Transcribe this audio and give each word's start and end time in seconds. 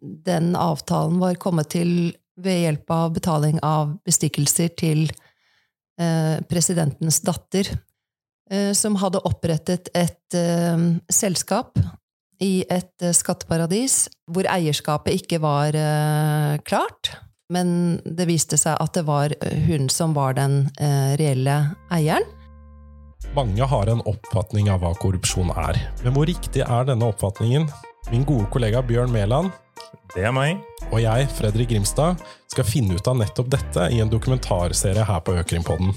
den 0.00 0.54
avtalen 0.56 1.20
var 1.20 1.38
kommet 1.40 1.72
til 1.74 2.12
ved 2.40 2.62
hjelp 2.64 2.92
av 2.94 3.12
betaling 3.14 3.60
av 3.66 3.94
bestikkelser 4.06 4.72
til 4.80 5.06
eh, 6.00 6.40
presidentens 6.48 7.20
datter, 7.26 7.68
eh, 8.50 8.72
som 8.76 8.98
hadde 9.00 9.22
opprettet 9.28 9.90
et 9.94 10.36
eh, 10.38 10.86
selskap 11.12 11.80
i 12.40 12.62
et 12.72 13.10
skatteparadis 13.12 14.06
hvor 14.32 14.48
eierskapet 14.48 15.18
ikke 15.20 15.42
var 15.42 15.76
klart. 16.64 17.10
Men 17.52 17.98
det 18.06 18.24
viste 18.30 18.56
seg 18.56 18.78
at 18.80 18.94
det 18.96 19.02
var 19.04 19.34
hun 19.66 19.90
som 19.92 20.14
var 20.16 20.38
den 20.38 20.62
reelle 21.20 21.56
eieren. 21.92 22.24
Mange 23.36 23.68
har 23.68 23.92
en 23.92 24.00
oppfatning 24.08 24.70
av 24.72 24.80
hva 24.80 24.94
korrupsjon 24.96 25.52
er. 25.52 25.76
Men 26.00 26.16
hvor 26.16 26.30
riktig 26.30 26.64
er 26.64 26.88
denne 26.88 27.10
oppfatningen? 27.12 27.68
Min 28.08 28.24
gode 28.24 28.48
kollega 28.54 28.80
Bjørn 28.88 29.12
Mæland 29.12 29.52
Det 30.14 30.24
er 30.26 30.34
meg. 30.34 30.58
og 30.90 30.98
jeg, 31.02 31.28
Fredrik 31.38 31.70
Grimstad, 31.70 32.18
skal 32.50 32.66
finne 32.66 32.96
ut 32.98 33.08
av 33.08 33.18
nettopp 33.20 33.50
dette 33.52 33.86
i 33.94 34.00
en 34.02 34.10
dokumentarserie 34.10 35.04
her 35.06 35.20
på 35.22 35.36
Økrimpodden. 35.38 35.94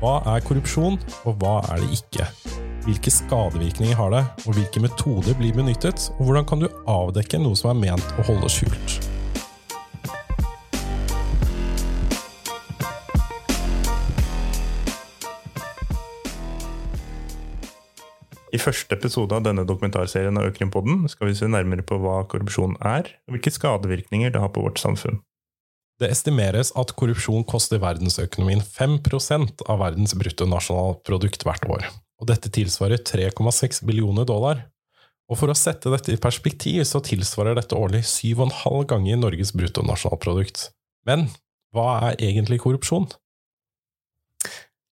Hva 0.00 0.20
er 0.32 0.44
korrupsjon, 0.46 0.98
og 1.26 1.40
hva 1.42 1.58
er 1.74 1.82
det 1.82 1.98
ikke? 1.98 2.28
Hvilke 2.86 3.12
skadevirkninger 3.12 3.98
har 3.98 4.14
det, 4.14 4.24
og 4.46 4.56
hvilke 4.56 4.80
metoder 4.86 5.36
blir 5.36 5.56
benyttet, 5.56 6.08
og 6.16 6.30
hvordan 6.30 6.48
kan 6.48 6.62
du 6.62 6.70
avdekke 6.88 7.42
noe 7.42 7.58
som 7.58 7.74
er 7.74 7.82
ment 7.90 8.14
å 8.16 8.28
holde 8.30 8.48
skjult? 8.52 9.09
I 18.50 18.58
første 18.58 18.96
episode 18.96 19.36
av 19.36 19.44
denne 19.46 19.62
dokumentarserien 19.66 20.34
av 20.40 20.48
Økrimpodden 20.50 21.04
skal 21.10 21.30
vi 21.30 21.36
se 21.38 21.46
nærmere 21.50 21.84
på 21.86 22.00
hva 22.02 22.24
korrupsjon 22.30 22.74
er, 22.82 23.06
og 23.28 23.36
hvilke 23.36 23.52
skadevirkninger 23.54 24.32
det 24.34 24.42
har 24.42 24.50
på 24.54 24.64
vårt 24.64 24.80
samfunn. 24.82 25.20
Det 26.00 26.08
estimeres 26.10 26.72
at 26.80 26.94
korrupsjon 26.98 27.44
koster 27.46 27.78
verdensøkonomien 27.82 28.62
5% 28.64 29.62
av 29.70 29.82
verdens 29.82 30.16
bruttonasjonalprodukt 30.18 31.44
hvert 31.46 31.66
år, 31.70 31.86
og 32.18 32.30
dette 32.32 32.50
tilsvarer 32.50 33.02
3,6 33.06 33.84
billioner 33.86 34.26
dollar. 34.26 34.64
Og 35.30 35.38
for 35.38 35.52
å 35.52 35.58
sette 35.58 35.92
dette 35.92 36.10
i 36.10 36.18
perspektiv, 36.18 36.82
så 36.88 36.98
tilsvarer 37.06 37.54
dette 37.54 37.78
årlig 37.78 38.02
7,5 38.08 38.82
ganger 38.90 39.20
Norges 39.20 39.54
bruttonasjonalprodukt. 39.54 40.70
Men 41.06 41.28
hva 41.70 42.00
er 42.08 42.18
egentlig 42.18 42.58
korrupsjon? 42.64 43.06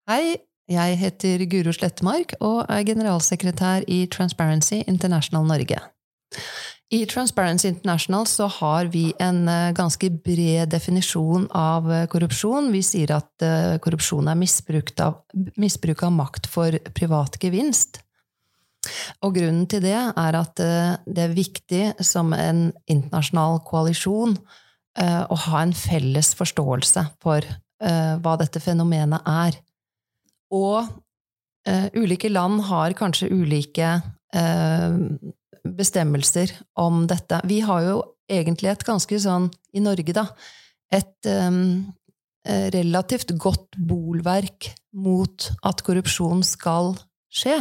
Hei, 0.09 0.39
jeg 0.69 0.99
heter 1.01 1.45
Guro 1.49 1.73
Slettemark 1.73 2.35
og 2.41 2.65
er 2.69 2.85
generalsekretær 2.87 3.87
i 3.89 4.05
Transparency 4.13 4.83
International 4.87 5.47
Norge. 5.49 5.81
I 6.91 7.07
Transparency 7.07 7.69
International 7.69 8.27
så 8.27 8.47
har 8.47 8.85
vi 8.85 9.13
en 9.21 9.49
eh, 9.49 9.73
ganske 9.77 10.09
bred 10.25 10.71
definisjon 10.73 11.45
av 11.53 11.91
eh, 11.93 12.07
korrupsjon. 12.09 12.71
Vi 12.73 12.81
sier 12.85 13.13
at 13.13 13.45
eh, 13.45 13.77
korrupsjon 13.85 14.31
er 14.31 14.39
misbruk 14.41 14.95
av, 15.05 15.19
misbruk 15.61 16.07
av 16.09 16.15
makt 16.17 16.49
for 16.49 16.79
privat 16.97 17.37
gevinst. 17.43 18.01
Og 19.21 19.37
grunnen 19.37 19.67
til 19.69 19.83
det 19.85 19.99
er 19.99 20.39
at 20.39 20.55
det 20.57 21.21
er 21.21 21.35
viktig 21.35 21.83
som 22.07 22.31
en 22.33 22.69
internasjonal 22.89 23.59
koalisjon 23.67 24.37
å 25.03 25.39
ha 25.43 25.61
en 25.61 25.75
felles 25.77 26.31
forståelse 26.39 27.03
for 27.21 27.45
hva 28.23 28.37
dette 28.39 28.63
fenomenet 28.63 29.27
er. 29.29 29.59
Og 30.55 30.87
eh, 31.69 31.89
ulike 31.99 32.31
land 32.33 32.63
har 32.69 32.97
kanskje 32.99 33.31
ulike 33.33 33.91
eh, 34.35 34.99
bestemmelser 35.69 36.55
om 36.81 37.05
dette. 37.11 37.43
Vi 37.49 37.61
har 37.67 37.85
jo 37.87 37.99
egentlig 38.29 38.73
et 38.73 38.87
ganske 38.87 39.21
sånn, 39.21 39.49
i 39.77 39.83
Norge, 39.85 40.15
da, 40.17 40.29
et 40.93 41.29
eh, 41.29 42.71
relativt 42.73 43.35
godt 43.37 43.77
bolverk 43.77 44.71
mot 44.97 45.51
at 45.69 45.85
korrupsjon 45.85 46.41
skal 46.47 46.95
skje. 47.29 47.59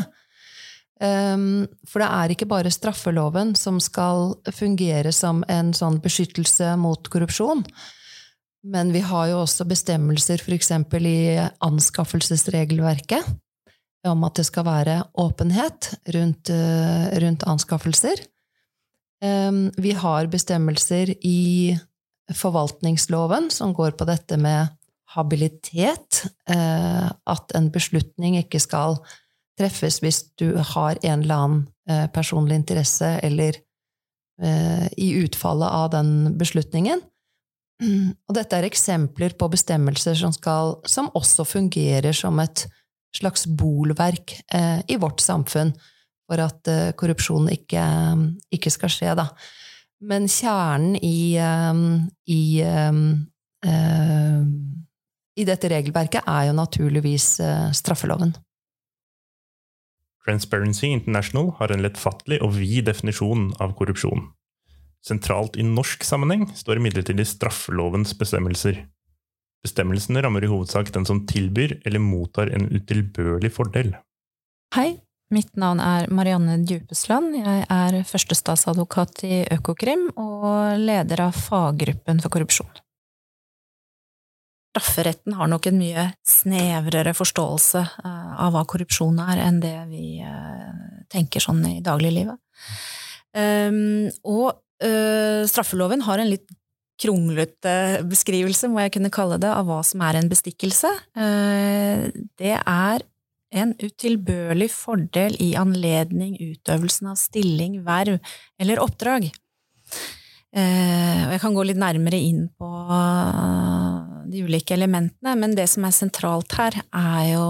Um, 0.97 1.67
for 1.85 2.01
det 2.01 2.07
er 2.09 2.31
ikke 2.33 2.47
bare 2.49 2.71
straffeloven 2.73 3.51
som 3.59 3.77
skal 3.83 4.31
fungere 4.49 5.11
som 5.13 5.43
en 5.51 5.69
sånn 5.77 5.99
beskyttelse 6.01 6.71
mot 6.81 7.09
korrupsjon. 7.13 7.61
Men 8.67 8.91
vi 8.91 9.00
har 9.05 9.29
jo 9.31 9.41
også 9.45 9.66
bestemmelser 9.69 10.41
f.eks. 10.44 10.72
i 11.00 11.19
anskaffelsesregelverket 11.63 13.28
om 14.07 14.23
at 14.28 14.39
det 14.39 14.45
skal 14.47 14.66
være 14.67 14.97
åpenhet 15.19 15.91
rundt, 16.16 16.51
rundt 17.23 17.45
anskaffelser. 17.47 18.22
Vi 19.77 19.94
har 19.97 20.29
bestemmelser 20.31 21.13
i 21.25 21.75
forvaltningsloven 22.35 23.50
som 23.53 23.73
går 23.75 23.95
på 24.00 24.07
dette 24.07 24.38
med 24.39 24.67
habilitet. 25.16 26.25
At 26.47 27.56
en 27.56 27.72
beslutning 27.73 28.38
ikke 28.41 28.61
skal 28.63 29.00
treffes 29.57 30.01
hvis 30.03 30.23
du 30.39 30.51
har 30.75 31.00
en 31.01 31.23
eller 31.23 31.44
annen 31.44 32.09
personlig 32.13 32.61
interesse 32.61 33.16
eller 33.23 33.57
i 34.97 35.13
utfallet 35.23 35.77
av 35.81 35.91
den 35.95 36.38
beslutningen. 36.38 37.01
Og 38.27 38.33
dette 38.38 38.57
er 38.57 38.67
eksempler 38.67 39.35
på 39.38 39.49
bestemmelser 39.53 40.17
som, 40.17 40.33
skal, 40.33 40.77
som 40.89 41.11
også 41.17 41.45
fungerer 41.47 42.15
som 42.15 42.39
et 42.43 42.65
slags 43.15 43.45
bolverk 43.47 44.35
eh, 44.53 44.81
i 44.89 44.97
vårt 44.99 45.21
samfunn 45.23 45.71
for 46.27 46.43
at 46.43 46.69
eh, 46.71 46.91
korrupsjon 46.97 47.47
ikke, 47.53 47.83
ikke, 48.53 48.73
skal 48.73 48.91
skje, 48.91 49.13
da. 49.17 49.29
Men 50.07 50.27
kjernen 50.29 50.97
i, 50.99 51.38
eh, 51.41 51.83
i, 52.33 52.41
eh, 52.61 54.41
i 55.38 55.47
dette 55.47 55.71
regelverket 55.71 56.27
er 56.27 56.49
jo 56.49 56.57
naturligvis 56.57 57.29
eh, 57.45 57.69
straffeloven. 57.77 58.35
Transparency 60.27 60.89
International 60.91 61.53
har 61.61 61.71
en 61.71 61.85
lettfattelig 61.85 62.41
og 62.44 62.57
vid 62.57 62.89
definisjon 62.89 63.53
av 63.63 63.77
korrupsjon. 63.79 64.27
Sentralt 65.05 65.55
i 65.55 65.63
norsk 65.63 66.03
sammenheng 66.03 66.47
står 66.55 66.79
imidlertid 66.79 67.21
straffelovens 67.27 68.13
bestemmelser. 68.19 68.85
Bestemmelsene 69.65 70.21
rammer 70.23 70.43
i 70.43 70.49
hovedsak 70.51 70.91
den 70.93 71.05
som 71.07 71.25
tilbyr 71.27 71.79
eller 71.85 72.03
mottar 72.03 72.51
en 72.53 72.69
utilbørlig 72.71 73.51
fordel. 73.55 73.93
Hei, 74.75 74.97
mitt 75.33 75.55
navn 75.59 75.81
er 75.83 76.09
Marianne 76.13 76.59
Djupesland. 76.67 77.37
Jeg 77.39 77.63
er 77.73 78.01
førstestatsadvokat 78.07 79.23
i 79.27 79.39
Økokrim 79.57 80.09
og 80.15 80.77
leder 80.81 81.27
av 81.27 81.39
faggruppen 81.39 82.21
for 82.23 82.33
korrupsjon. 82.33 82.69
Strafferetten 84.77 85.33
har 85.33 85.49
nok 85.49 85.71
en 85.71 85.79
mye 85.79 86.03
snevrere 86.27 87.15
forståelse 87.17 87.79
eh, 87.81 88.33
av 88.45 88.53
hva 88.53 88.61
korrupsjon 88.69 89.17
er, 89.23 89.41
enn 89.47 89.57
det 89.63 89.73
vi 89.89 90.19
eh, 90.21 91.01
tenker 91.09 91.41
sånn 91.41 91.63
i 91.65 91.79
dagliglivet. 91.81 92.37
Um, 93.37 94.07
og 94.25 94.53
uh, 94.83 95.43
straffeloven 95.49 96.03
har 96.07 96.21
en 96.21 96.31
litt 96.31 96.47
kronglete 97.01 98.03
beskrivelse, 98.09 98.69
må 98.71 98.81
jeg 98.81 98.95
kunne 98.95 99.13
kalle 99.13 99.38
det, 99.41 99.49
av 99.53 99.67
hva 99.69 99.83
som 99.85 100.01
er 100.05 100.17
en 100.17 100.29
bestikkelse. 100.31 100.91
Uh, 101.17 102.07
det 102.41 102.55
er 102.57 103.05
en 103.57 103.73
utilbørlig 103.79 104.69
fordel 104.73 105.38
i 105.43 105.53
anledning 105.59 106.35
utøvelsen 106.41 107.13
av 107.13 107.19
stilling, 107.21 107.79
verv 107.85 108.17
eller 108.59 108.81
oppdrag. 108.83 109.29
Og 110.57 111.31
jeg 111.31 111.39
kan 111.39 111.55
gå 111.55 111.63
litt 111.67 111.79
nærmere 111.79 112.17
inn 112.19 112.47
på 112.59 112.67
de 114.27 114.44
ulike 114.44 114.75
elementene, 114.75 115.35
men 115.39 115.55
det 115.55 115.67
som 115.71 115.85
er 115.88 115.95
sentralt 115.95 116.57
her, 116.57 116.75
er 116.91 117.23
jo 117.29 117.45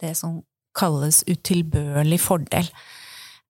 det 0.00 0.14
som 0.18 0.40
kalles 0.76 1.22
utilbørlig 1.28 2.20
fordel. 2.22 2.68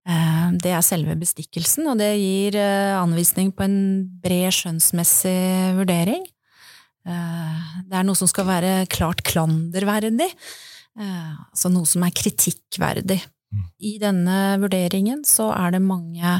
Eh, 0.03 0.47
det 0.59 0.73
er 0.75 0.83
selve 0.83 1.15
bestikkelsen, 1.19 1.87
og 1.91 2.01
det 2.01 2.11
gir 2.19 2.59
eh, 2.59 2.95
anvisning 2.99 3.53
på 3.55 3.67
en 3.67 3.79
bred 4.23 4.51
skjønnsmessig 4.57 5.77
vurdering. 5.79 6.25
Eh, 7.07 7.77
det 7.87 7.99
er 7.99 8.07
noe 8.07 8.19
som 8.19 8.31
skal 8.31 8.49
være 8.51 8.73
klart 8.91 9.23
klanderverdig, 9.27 10.31
altså 10.93 11.71
noe 11.73 11.89
som 11.89 12.03
er 12.05 12.13
kritikkverdig. 12.13 13.23
Mm. 13.53 13.63
I 13.81 13.93
denne 14.01 14.41
vurderingen 14.61 15.23
så 15.25 15.49
er 15.55 15.73
det 15.73 15.81
mange 15.85 16.35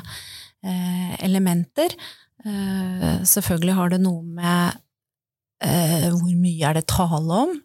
elementer. 1.25 1.95
Selvfølgelig 3.25 3.75
har 3.79 3.95
det 3.95 4.03
noe 4.05 4.21
med 4.37 4.77
hvor 6.13 6.37
mye 6.37 6.69
er 6.69 6.77
det 6.77 6.85
tale 6.93 7.41
om? 7.47 7.57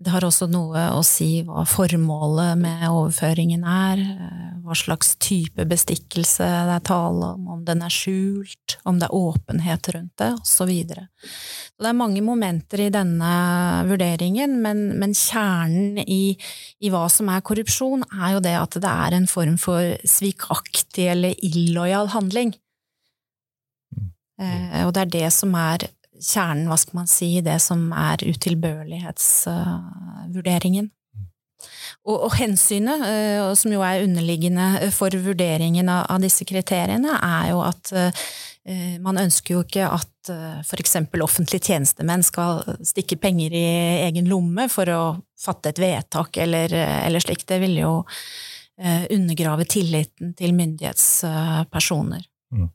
Det 0.00 0.12
har 0.14 0.24
også 0.24 0.46
noe 0.48 0.86
å 0.96 1.02
si 1.04 1.42
hva 1.44 1.66
formålet 1.68 2.56
med 2.60 2.86
overføringen 2.88 3.66
er, 3.68 4.00
eh, 4.00 4.46
hva 4.64 4.76
slags 4.76 5.12
type 5.20 5.66
bestikkelse 5.68 6.46
det 6.46 6.76
er 6.78 6.86
tale 6.88 7.34
om, 7.34 7.50
om 7.56 7.60
den 7.66 7.82
er 7.84 7.92
skjult, 7.92 8.78
om 8.88 9.00
det 9.00 9.10
er 9.10 9.18
åpenhet 9.18 9.90
rundt 9.92 10.14
det, 10.22 10.30
osv. 10.40 10.72
Det 10.88 11.90
er 11.90 11.98
mange 11.98 12.24
momenter 12.24 12.86
i 12.86 12.88
denne 12.94 13.34
vurderingen, 13.90 14.56
men, 14.64 14.86
men 15.02 15.12
kjernen 15.16 16.00
i, 16.06 16.36
i, 16.80 16.88
hva 16.88 17.04
som 17.12 17.28
er 17.28 17.44
korrupsjon, 17.44 18.08
er 18.22 18.38
jo 18.38 18.42
det 18.48 18.56
at 18.56 18.80
det 18.80 18.96
er 19.04 19.20
en 19.20 19.28
form 19.28 19.60
for 19.60 19.94
svikaktig 20.08 21.10
eller 21.12 21.36
illojal 21.44 22.12
handling 22.16 22.56
Eh, 24.40 24.86
og 24.86 24.94
det 24.96 25.02
er 25.04 25.14
det 25.16 25.28
som 25.34 25.54
er 25.58 25.84
kjernen, 26.20 26.68
hva 26.68 26.76
skal 26.80 26.96
man 27.00 27.08
si, 27.10 27.40
det 27.44 27.58
som 27.64 27.92
er 27.96 28.28
utilbørlighetsvurderingen. 28.28 30.90
Og, 32.08 32.16
og, 32.16 32.32
hensynet, 32.38 33.02
uh, 33.04 33.52
som 33.58 33.72
jo 33.74 33.82
er 33.84 34.04
underliggende 34.06 34.90
for 34.96 35.10
vurderingen 35.20 35.88
av, 35.92 36.06
av 36.14 36.18
disse 36.22 36.44
kriteriene, 36.48 37.12
er 37.20 37.50
jo 37.52 37.58
at 37.66 37.92
uh, 37.92 38.10
man 39.04 39.20
ønsker 39.20 39.54
jo 39.56 39.60
ikke 39.64 39.86
at 39.88 40.08
f.eks. 40.60 40.96
offentlige 41.24 41.66
tjenestemenn 41.72 42.22
skal 42.22 42.60
stikke 42.86 43.16
penger 43.18 43.50
i 43.56 43.64
egen 44.04 44.28
lomme 44.28 44.68
for 44.70 44.84
å 44.92 45.16
fatte 45.40 45.68
et 45.72 45.80
vedtak 45.80 46.36
eller, 46.44 46.68
eller 46.76 47.20
slikt. 47.24 47.48
Det 47.48 47.58
vil 47.62 47.78
jo 47.80 48.04
undergrave 48.76 49.64
tilliten 49.64 50.34
til 50.36 50.52
myndighetspersoner. 50.56 52.22
Mm. 52.52 52.68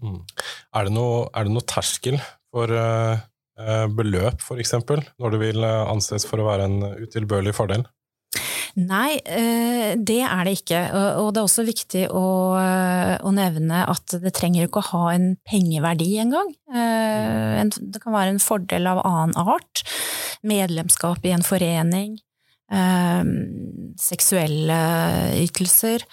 Mm. 0.00 0.20
Er, 0.76 0.88
det 0.88 0.94
noe, 0.96 1.24
er, 1.34 1.46
det 1.48 1.54
noe, 1.54 1.66
terskel 1.68 2.20
for 2.50 2.72
beløp, 3.96 4.40
f.eks., 4.40 4.72
når 5.20 5.34
det 5.34 5.40
vil 5.42 5.64
anses 5.66 6.24
for 6.24 6.40
å 6.40 6.46
være 6.46 6.68
en 6.70 6.78
utilbørlig 7.04 7.52
fordel? 7.54 7.84
Nei, 8.78 9.18
eh, 9.26 9.96
det 9.98 10.20
er 10.22 10.44
det 10.46 10.54
ikke. 10.60 10.80
Og 11.20 11.32
det 11.34 11.40
er 11.40 11.46
også 11.46 11.64
viktig 11.66 12.04
å, 12.14 12.54
eh, 12.60 13.30
nevne 13.34 13.82
at 13.90 14.14
det 14.22 14.32
trenger 14.34 14.66
ikke 14.66 14.82
å 14.82 14.90
ha 14.92 15.04
en 15.14 15.36
pengeverdi 15.48 16.18
engang. 16.22 16.54
Eh, 16.70 17.64
det 17.64 18.02
kan 18.02 18.12
være 18.12 18.30
en 18.34 18.38
fordel 18.38 18.86
av 18.86 19.02
annen 19.04 19.34
art. 19.36 19.82
Medlemskap 20.42 21.24
i 21.24 21.32
en 21.34 21.42
forening. 21.42 22.18
Seksuelle 23.98 24.78
ytelser. 25.42 26.04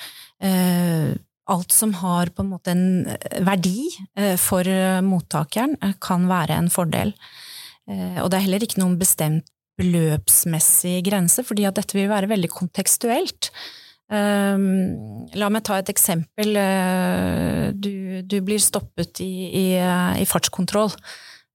Alt 1.48 1.72
som 1.72 1.94
har 2.02 2.32
på 2.36 2.44
en 2.44 2.50
måte 2.52 2.74
en 2.74 3.08
verdi 3.48 3.88
for 4.42 4.68
mottakeren, 5.06 5.78
kan 6.04 6.26
være 6.28 6.58
en 6.60 6.68
fordel. 6.72 7.14
Og 7.88 8.28
det 8.28 8.36
er 8.36 8.44
heller 8.44 8.66
ikke 8.66 8.82
noen 8.82 8.98
bestemt 9.00 9.48
beløpsmessig 9.78 11.00
grense, 11.06 11.46
fordi 11.46 11.68
at 11.70 11.78
dette 11.78 11.96
vil 11.96 12.10
være 12.12 12.30
veldig 12.32 12.50
kontekstuelt. 12.52 13.52
Um, 14.08 15.28
la 15.36 15.50
meg 15.52 15.66
ta 15.68 15.78
et 15.82 15.92
eksempel. 15.92 16.58
Du, 17.76 17.94
du 18.24 18.38
blir 18.44 18.62
stoppet 18.64 19.22
i, 19.24 19.32
i, 19.48 19.66
i 19.78 20.28
fartskontroll. 20.28 20.92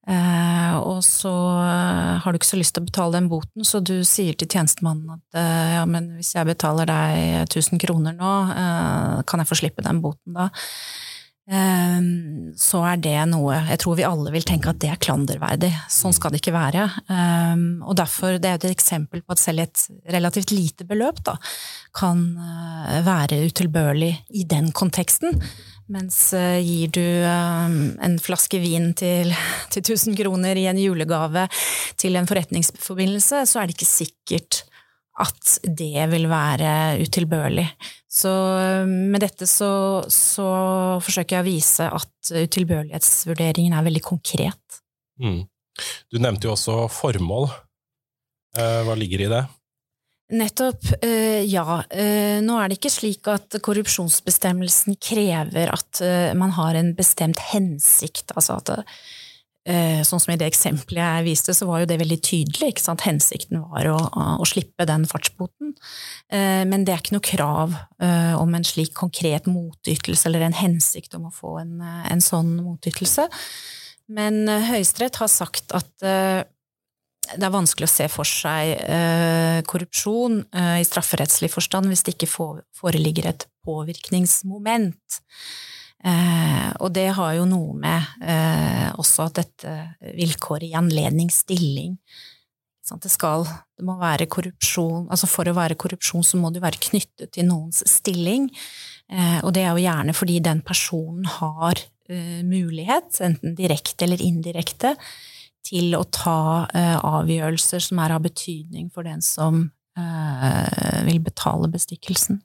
Uh, 0.03 0.81
og 0.83 1.05
så 1.07 1.31
uh, 1.31 2.19
har 2.25 2.33
du 2.33 2.41
ikke 2.41 2.49
så 2.49 2.59
lyst 2.59 2.75
til 2.75 2.83
å 2.83 2.89
betale 2.89 3.15
den 3.15 3.29
boten, 3.31 3.63
så 3.67 3.79
du 3.79 4.01
sier 4.09 4.35
til 4.35 4.51
tjenestemannen 4.51 5.15
at 5.15 5.39
eh, 5.39 5.77
ja, 5.77 5.85
men 5.87 6.09
hvis 6.17 6.33
jeg 6.35 6.49
betaler 6.49 6.91
deg 6.91 7.45
1000 7.47 7.79
kroner 7.85 8.17
nå, 8.19 8.33
kan 9.29 9.43
jeg 9.43 9.51
få 9.51 9.61
slippe 9.63 9.85
den 9.87 10.03
boten 10.03 10.35
da? 10.35 10.51
Ehm, 11.51 12.53
så 12.55 12.85
er 12.87 13.01
det 13.03 13.17
noe 13.33 13.57
Jeg 13.67 13.81
tror 13.83 13.97
vi 13.99 14.05
alle 14.07 14.31
vil 14.31 14.45
tenke 14.47 14.71
at 14.71 14.79
det 14.83 14.93
er 14.93 15.01
klanderverdig. 15.03 15.73
Sånn 15.91 16.15
skal 16.15 16.31
det 16.31 16.39
ikke 16.39 16.55
være. 16.55 16.87
Ehm, 17.11 17.83
og 17.83 17.97
derfor, 17.99 18.39
det 18.39 18.51
er 18.51 18.61
et 18.61 18.69
eksempel 18.71 19.25
på 19.25 19.35
at 19.35 19.43
selv 19.43 19.65
et 19.65 19.83
relativt 20.15 20.55
lite 20.55 20.87
beløp 20.87 21.23
da, 21.27 21.37
kan 21.99 22.23
eh, 22.39 23.01
være 23.07 23.43
utilbørlig 23.51 24.13
i 24.39 24.47
den 24.49 24.71
konteksten. 24.71 25.43
Mens 25.91 26.19
eh, 26.37 26.61
gir 26.63 26.93
du 26.95 27.03
ehm, 27.03 27.97
en 28.03 28.19
flaske 28.23 28.61
vin 28.63 28.93
til, 28.99 29.33
til 29.73 29.83
1000 29.83 30.19
kroner 30.21 30.59
i 30.59 30.69
en 30.71 30.81
julegave 30.81 31.49
til 32.01 32.19
en 32.19 32.29
forretningsforbindelse, 32.29 33.43
så 33.49 33.61
er 33.61 33.69
det 33.69 33.77
ikke 33.79 33.91
sikkert 33.91 34.63
at 35.23 35.57
det 35.67 36.07
vil 36.09 36.25
være 36.31 37.03
utilbørlig. 37.03 37.67
Så 38.09 38.31
med 38.89 39.21
dette 39.21 39.47
så, 39.49 39.73
så 40.09 40.47
forsøker 41.05 41.37
jeg 41.37 41.45
å 41.45 41.49
vise 41.49 41.89
at 41.89 42.33
utilbørlighetsvurderingen 42.33 43.77
er 43.77 43.85
veldig 43.87 44.03
konkret. 44.05 44.81
Mm. 45.21 45.43
Du 46.13 46.21
nevnte 46.21 46.49
jo 46.49 46.55
også 46.55 46.87
formål. 46.93 47.51
Eh, 48.57 48.81
hva 48.87 48.97
ligger 48.99 49.25
i 49.25 49.31
det? 49.33 49.43
Nettopp. 50.33 50.87
Eh, 51.05 51.43
ja. 51.45 51.83
Eh, 51.91 52.39
nå 52.45 52.57
er 52.59 52.71
det 52.71 52.79
ikke 52.79 52.93
slik 52.93 53.29
at 53.29 53.59
korrupsjonsbestemmelsen 53.65 54.97
krever 55.03 55.73
at 55.75 56.01
man 56.39 56.55
har 56.57 56.79
en 56.79 56.95
bestemt 56.97 57.43
hensikt. 57.53 58.33
Altså 58.37 58.57
at 58.61 58.87
Eh, 59.63 60.01
sånn 60.03 60.19
som 60.19 60.33
i 60.35 60.39
det 60.41 60.49
eksempelet 60.51 60.99
jeg 60.99 61.27
viste, 61.29 61.55
så 61.55 61.69
var 61.69 61.83
jo 61.83 61.89
det 61.93 62.01
veldig 62.01 62.19
tydelig. 62.19 62.73
ikke 62.73 62.83
sant? 62.83 63.05
Hensikten 63.07 63.61
var 63.71 63.87
å, 63.93 63.99
å 64.43 64.47
slippe 64.49 64.87
den 64.89 65.07
fartsboten. 65.07 65.77
Eh, 66.35 66.65
men 66.67 66.83
det 66.83 66.95
er 66.95 67.05
ikke 67.05 67.15
noe 67.15 67.29
krav 67.29 67.77
eh, 68.03 68.35
om 68.35 68.57
en 68.59 68.67
slik 68.67 68.91
konkret 68.99 69.47
motytelse 69.47 70.27
eller 70.27 70.49
en 70.49 70.59
hensikt 70.59 71.15
om 71.19 71.29
å 71.31 71.35
få 71.35 71.61
en, 71.63 71.77
en 71.83 72.25
sånn 72.25 72.57
motytelse. 72.65 73.29
Men 74.13 74.43
Høyesterett 74.51 75.21
har 75.23 75.31
sagt 75.31 75.71
at 75.73 75.93
det 77.37 77.47
er 77.47 77.55
vanskelig 77.55 77.89
å 77.89 77.93
se 77.93 78.09
for 78.13 78.29
seg 78.29 79.65
korrupsjon 79.69 80.41
i 80.53 80.85
strafferettslig 80.87 81.51
forstand 81.53 81.89
hvis 81.91 82.05
det 82.07 82.17
ikke 82.17 82.31
foreligger 82.33 83.31
et 83.31 83.47
påvirkningsmoment. 83.67 85.23
Eh, 86.03 86.71
og 86.83 86.91
det 86.97 87.13
har 87.15 87.37
jo 87.37 87.47
noe 87.47 87.77
med 87.79 88.27
eh, 88.27 88.89
også 88.99 89.29
at 89.29 89.37
dette 89.39 89.75
vilkåret 90.19 90.73
i 90.73 90.79
anledning 90.79 91.31
stilling 91.31 91.95
det, 92.99 93.13
skal, 93.13 93.45
det 93.79 93.85
må 93.87 93.95
være 94.01 94.27
korrupsjon 94.27 95.07
altså 95.07 95.29
For 95.31 95.47
å 95.47 95.55
være 95.55 95.79
korrupsjon 95.79 96.25
så 96.27 96.41
må 96.41 96.51
du 96.51 96.59
være 96.61 96.81
knyttet 96.83 97.31
til 97.37 97.47
noens 97.47 97.85
stilling. 97.89 98.49
Eh, 99.07 99.39
og 99.47 99.53
det 99.55 99.63
er 99.63 99.71
jo 99.71 99.85
gjerne 99.85 100.17
fordi 100.17 100.41
den 100.43 100.65
personen 100.67 101.29
har 101.39 101.79
eh, 102.11 102.43
mulighet, 102.43 103.21
enten 103.23 103.55
direkte 103.59 104.09
eller 104.09 104.25
indirekte, 104.27 104.97
til 105.67 105.95
å 105.97 106.05
ta 106.11 106.69
eh, 106.75 106.97
avgjørelser 106.99 107.83
som 107.83 108.01
er 108.03 108.17
av 108.17 108.25
betydning 108.27 108.91
for 108.93 109.07
den 109.07 109.23
som 109.25 109.69
eh, 109.99 111.03
vil 111.07 111.21
betale 111.25 111.71
bestikkelsen. 111.73 112.43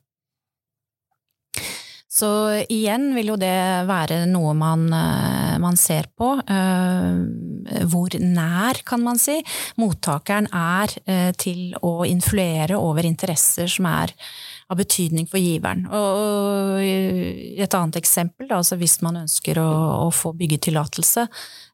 Så 2.18 2.28
igjen 2.72 3.12
vil 3.14 3.34
jo 3.34 3.36
det 3.38 3.86
være 3.86 4.24
noe 4.30 4.54
man, 4.58 4.86
eh, 4.94 5.56
man 5.62 5.76
ser 5.78 6.08
på. 6.18 6.32
Hvor 7.88 8.14
nær, 8.22 8.80
kan 8.88 9.02
man 9.04 9.20
si, 9.20 9.36
mottakeren 9.78 10.48
er 10.56 10.94
til 11.36 11.76
å 11.84 12.06
influere 12.08 12.78
over 12.80 13.06
interesser 13.06 13.68
som 13.70 13.86
er 13.90 14.14
av 14.68 14.76
betydning 14.76 15.28
for 15.28 15.40
giveren. 15.40 15.86
Og 15.88 16.82
et 16.82 17.76
annet 17.76 17.98
eksempel, 18.00 18.50
altså 18.52 18.76
hvis 18.80 18.98
man 19.04 19.22
ønsker 19.22 19.60
å, 19.62 19.68
å 20.04 20.10
få 20.12 20.34
byggetillatelse, 20.36 21.24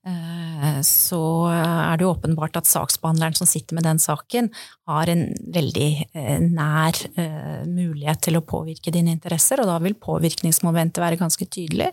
eh, 0.06 0.78
så 0.86 1.22
er 1.50 1.98
det 1.98 2.06
jo 2.06 2.12
åpenbart 2.12 2.60
at 2.60 2.70
saksbehandleren 2.70 3.36
som 3.38 3.50
sitter 3.50 3.78
med 3.78 3.88
den 3.88 4.00
saken, 4.02 4.52
har 4.90 5.10
en 5.10 5.26
veldig 5.56 5.90
eh, 6.06 6.38
nær 6.46 7.02
eh, 7.18 7.66
mulighet 7.66 8.22
til 8.28 8.38
å 8.38 8.46
påvirke 8.46 8.94
dine 8.94 9.14
interesser, 9.16 9.62
og 9.62 9.70
da 9.70 9.80
vil 9.82 9.98
påvirkningsmomentet 9.98 11.02
være 11.02 11.20
ganske 11.20 11.50
tydelig. 11.50 11.90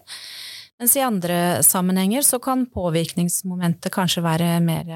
Mens 0.81 0.95
i 0.97 1.03
andre 1.05 1.61
sammenhenger 1.65 2.25
så 2.25 2.39
kan 2.41 2.63
påvirkningsmomentet 2.73 3.93
kanskje 3.93 4.23
være 4.25 4.55
mer 4.65 4.87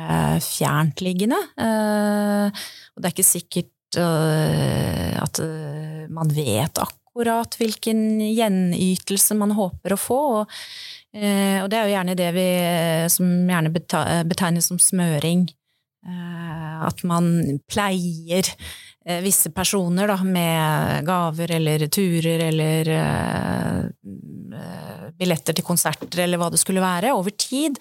fjerntliggende. 0.41 1.38
Og 1.62 2.97
det 2.97 3.05
er 3.05 3.13
ikke 3.13 3.27
sikkert 3.27 3.69
At 4.01 5.39
eh, 5.39 6.05
man 6.11 6.31
vet 6.33 6.79
akkurat 6.81 7.57
hvilken 7.59 8.19
gjenytelse 8.21 9.37
man 9.39 9.55
håper 9.55 9.95
å 9.95 9.99
få. 9.99 10.21
Og, 10.39 10.57
eh, 11.15 11.61
og 11.63 11.69
det 11.71 11.79
er 11.79 11.85
jo 11.85 11.93
gjerne 11.95 12.17
det 12.19 12.31
vi 12.35 12.49
som 13.13 13.29
gjerne 13.51 13.73
betegnes 14.27 14.71
som 14.71 14.81
smøring. 14.81 15.47
At 16.05 16.99
man 17.07 17.39
pleier 17.65 18.45
visse 19.25 19.49
personer 19.53 20.11
da, 20.11 20.19
med 20.21 21.05
gaver 21.07 21.55
eller 21.55 21.87
turer 21.89 22.43
eller 22.45 22.91
billetter 25.17 25.57
til 25.57 25.65
konserter 25.65 26.21
eller 26.27 26.37
hva 26.37 26.51
det 26.53 26.61
skulle 26.61 26.83
være, 26.83 27.15
over 27.17 27.33
tid. 27.33 27.79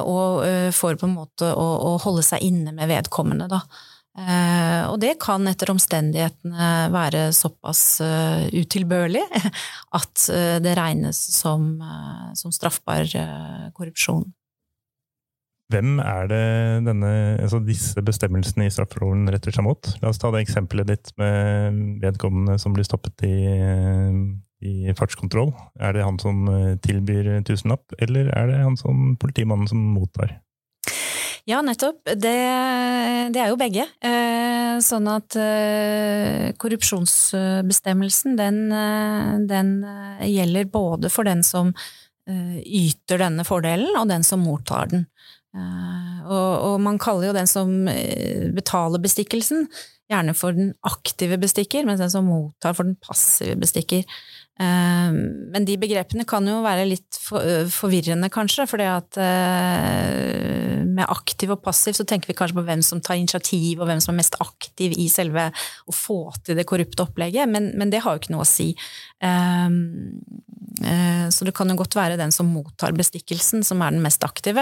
Og 0.00 0.72
for 0.72 0.96
på 0.96 1.10
en 1.10 1.18
måte 1.18 1.50
å 1.52 1.92
holde 2.06 2.24
seg 2.24 2.48
inne 2.48 2.72
med 2.72 2.88
vedkommende, 2.88 3.50
da. 3.52 3.60
Eh, 4.16 4.82
og 4.88 4.96
det 5.02 5.18
kan 5.20 5.44
etter 5.50 5.68
omstendighetene 5.74 6.88
være 6.88 7.26
såpass 7.36 8.00
uh, 8.00 8.46
utilbørlig 8.48 9.20
at 9.98 10.24
uh, 10.32 10.56
det 10.64 10.72
regnes 10.78 11.20
som, 11.36 11.74
som 12.38 12.54
straffbar 12.54 13.10
korrupsjon. 13.76 14.24
Hvem 15.74 15.98
er 15.98 16.28
det 16.30 16.46
denne, 16.86 17.12
altså 17.42 17.58
disse 17.66 18.00
bestemmelsene 18.06 18.68
i 18.68 18.72
straffeloven 18.72 19.26
retter 19.34 19.52
seg 19.52 19.66
mot? 19.66 19.90
La 20.00 20.12
oss 20.12 20.22
ta 20.22 20.30
det 20.32 20.44
eksempelet 20.44 20.92
ditt 20.92 21.10
med 21.18 22.00
vedkommende 22.04 22.54
som 22.62 22.76
blir 22.76 22.86
stoppet 22.86 23.26
i, 23.26 23.34
i 24.62 24.94
fartskontroll. 24.96 25.50
Er 25.82 25.98
det 25.98 26.06
han 26.06 26.22
som 26.22 26.46
tilbyr 26.86 27.42
tusenlapp, 27.50 27.98
eller 27.98 28.30
er 28.30 28.52
det 28.52 28.62
han 28.62 28.78
som 28.78 29.16
politimannen 29.18 29.66
som 29.66 29.82
mottar? 29.98 30.38
Ja, 31.46 31.60
nettopp. 31.62 32.00
Det, 32.04 32.38
det 33.30 33.38
er 33.38 33.52
jo 33.52 33.58
begge. 33.60 33.84
Eh, 34.02 34.80
sånn 34.82 35.06
at 35.06 35.36
eh, 35.38 36.50
korrupsjonsbestemmelsen, 36.58 38.34
den, 38.38 38.58
eh, 38.74 39.36
den 39.46 39.70
gjelder 40.26 40.66
både 40.72 41.12
for 41.12 41.28
den 41.28 41.46
som 41.46 41.70
yter 42.26 43.20
denne 43.22 43.44
fordelen, 43.46 43.92
og 43.94 44.08
den 44.10 44.24
som 44.26 44.40
mottar 44.42 44.88
den. 44.90 45.04
Og, 45.54 46.54
og 46.66 46.80
man 46.82 46.98
kaller 46.98 47.28
jo 47.28 47.36
den 47.36 47.46
som 47.46 47.70
betaler 48.56 48.98
bestikkelsen, 48.98 49.68
gjerne 50.10 50.34
for 50.34 50.56
den 50.58 50.72
aktive 50.90 51.38
bestikker, 51.38 51.86
mens 51.86 52.02
den 52.02 52.10
som 52.10 52.26
mottar 52.26 52.74
for 52.74 52.82
den 52.90 52.98
passive 52.98 53.54
bestikker. 53.62 54.02
Ehm, 54.56 55.16
men 55.52 55.66
de 55.68 55.74
begrepene 55.80 56.24
kan 56.28 56.46
jo 56.48 56.62
være 56.64 56.86
litt 56.88 57.18
forvirrende, 57.20 58.30
kanskje, 58.32 58.64
for 58.70 58.80
med 60.96 61.04
aktiv 61.12 61.52
og 61.52 61.60
passiv 61.64 61.96
så 61.98 62.06
tenker 62.08 62.30
vi 62.30 62.36
kanskje 62.38 62.56
på 62.56 62.64
hvem 62.64 62.82
som 62.84 63.02
tar 63.04 63.18
initiativ, 63.20 63.80
og 63.80 63.90
hvem 63.90 64.00
som 64.00 64.14
er 64.14 64.20
mest 64.22 64.38
aktiv 64.40 64.94
i 64.96 65.08
selve 65.12 65.50
å 65.52 65.92
få 65.94 66.20
til 66.46 66.56
det 66.56 66.66
korrupte 66.68 67.04
opplegget, 67.04 67.50
men, 67.50 67.72
men 67.76 67.92
det 67.92 68.00
har 68.04 68.16
jo 68.16 68.22
ikke 68.22 68.32
noe 68.32 68.46
å 68.46 68.48
si. 68.48 68.70
Ehm, 69.24 70.22
så 71.32 71.46
det 71.48 71.54
kan 71.56 71.70
jo 71.72 71.78
godt 71.80 71.96
være 71.96 72.18
den 72.20 72.32
som 72.34 72.50
mottar 72.52 72.92
bestikkelsen, 72.96 73.62
som 73.64 73.80
er 73.80 73.94
den 73.94 74.04
mest 74.04 74.24
aktive. 74.26 74.60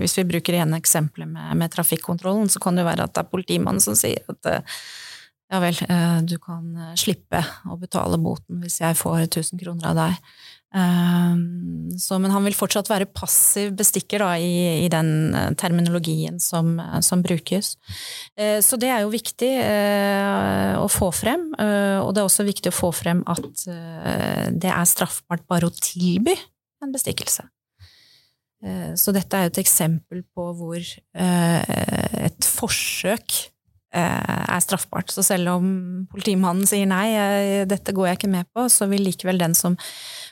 Hvis 0.00 0.16
vi 0.16 0.24
bruker 0.24 0.56
igjen 0.56 0.72
eksempelet 0.72 1.28
med, 1.28 1.50
med 1.60 1.72
trafikkontrollen, 1.74 2.48
så 2.48 2.62
kan 2.64 2.76
det 2.76 2.80
jo 2.80 2.88
være 2.88 3.04
at 3.04 3.12
det 3.12 3.24
er 3.26 3.28
politimannen 3.28 3.84
som 3.84 3.98
sier 3.98 4.24
at 4.32 4.64
ja 5.54 5.60
vel, 5.62 5.78
eh, 5.86 6.18
du 6.26 6.36
kan 6.42 6.74
eh, 6.74 6.96
slippe 6.98 7.40
å 7.70 7.78
betale 7.78 8.18
boten 8.22 8.62
hvis 8.64 8.80
jeg 8.82 8.98
får 8.98 9.28
1000 9.28 9.60
kroner 9.60 9.92
av 9.92 9.98
deg. 10.00 10.16
Eh, 10.74 11.36
så, 12.02 12.18
men 12.18 12.34
han 12.34 12.46
vil 12.48 12.56
fortsatt 12.58 12.90
være 12.90 13.06
passiv 13.14 13.76
bestikker 13.78 14.24
da, 14.24 14.32
i, 14.42 14.82
i, 14.82 14.90
den 14.90 15.54
terminologien 15.60 16.40
som, 16.42 16.74
som, 17.06 17.22
brukes. 17.22 17.76
Så 18.34 18.78
det 18.82 18.90
er 18.90 19.04
jo 19.04 19.12
viktig 19.12 19.52
å 20.80 20.88
få 20.90 21.12
frem, 21.14 21.46
og 21.54 22.10
det 22.10 22.20
er 22.20 22.26
også 22.26 22.46
viktig 22.48 22.72
å 22.72 22.74
få 22.74 22.90
frem 22.96 23.22
at 23.30 23.62
det 24.50 24.72
er 24.72 24.90
straffbart 24.90 25.46
bare 25.48 25.70
å 25.70 25.76
tilby 25.78 26.34
en 26.82 26.92
bestikkelse. 26.94 27.46
Så 28.98 29.14
dette 29.14 29.38
er 29.38 29.46
jo 29.46 29.54
et 29.54 29.62
eksempel 29.62 30.24
på 30.34 30.50
hvor 30.58 30.92
et 31.14 32.50
forsøk 32.50 33.38
er 33.94 34.62
straffbart. 34.64 35.12
Så 35.14 35.22
selv 35.26 35.52
om 35.52 35.66
politimannen 36.10 36.66
sier 36.68 36.88
nei, 36.90 37.06
dette 37.70 37.94
går 37.94 38.08
jeg 38.08 38.18
ikke 38.18 38.32
med 38.32 38.48
på, 38.54 38.66
så 38.72 38.88
vil 38.90 39.04
likevel 39.06 39.38
den 39.40 39.54
som 39.54 39.76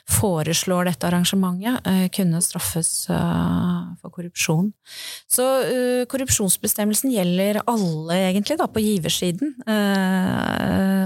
foreslår 0.09 0.89
dette 0.89 1.07
arrangementet, 1.07 1.79
eh, 1.87 2.07
kunne 2.11 2.41
straffes 2.43 3.07
eh, 3.09 3.79
for 4.01 4.11
korrupsjon. 4.11 4.71
Så 5.31 5.45
korrupsjonsbestemmelsen 6.11 7.13
gjelder 7.13 7.61
alle, 7.63 8.19
egentlig, 8.29 8.57
da, 8.59 8.67
på 8.67 8.83
giversiden. 8.83 9.55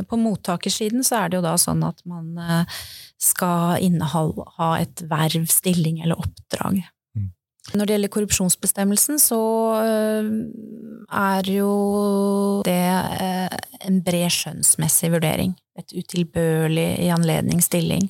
På 0.08 0.20
mottakersiden 0.20 1.06
så 1.06 1.22
er 1.22 1.30
det 1.30 1.40
jo 1.40 1.46
da 1.46 1.56
sånn 1.62 1.84
at 1.86 2.02
man 2.10 2.34
skal 3.22 3.82
inneha 3.84 4.26
et 4.82 5.04
verv, 5.10 5.48
stilling 5.52 6.02
eller 6.04 6.20
oppdrag. 6.22 6.82
Når 7.76 7.84
det 7.84 7.96
gjelder 7.96 8.14
korrupsjonsbestemmelsen, 8.14 9.20
så 9.20 9.40
øh, 9.84 10.28
er 11.12 11.50
jo 11.52 11.72
det 12.64 12.84
øh, 12.96 13.58
en 13.90 14.04
bred 14.06 14.32
skjønnsmessig 14.32 15.12
vurdering. 15.12 15.56
Et 15.78 15.98
utilbørlig 16.00 16.88
i 17.04 17.10
anledning 17.12 17.60
stilling. 17.64 18.08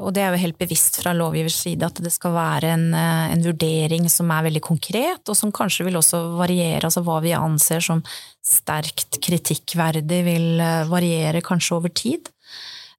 Og 0.00 0.14
det 0.16 0.22
er 0.24 0.32
jo 0.32 0.40
helt 0.40 0.56
bevisst 0.56 0.96
fra 1.02 1.12
lovgivers 1.12 1.58
side 1.60 1.84
at 1.84 2.00
det 2.00 2.12
skal 2.14 2.32
være 2.32 2.72
en, 2.72 2.86
øh, 2.96 3.26
en, 3.34 3.44
vurdering 3.44 4.08
som 4.08 4.32
er 4.32 4.48
veldig 4.48 4.64
konkret, 4.64 5.28
og 5.28 5.36
som 5.36 5.52
kanskje 5.52 5.84
vil 5.90 6.00
også 6.00 6.22
variere. 6.40 6.80
Altså 6.88 7.04
hva 7.04 7.20
vi 7.20 7.36
anser 7.36 7.84
som 7.84 8.00
sterkt 8.40 9.20
kritikkverdig, 9.20 10.24
vil 10.24 10.64
variere 10.88 11.44
kanskje 11.44 11.76
over 11.76 11.92
tid. 11.92 12.32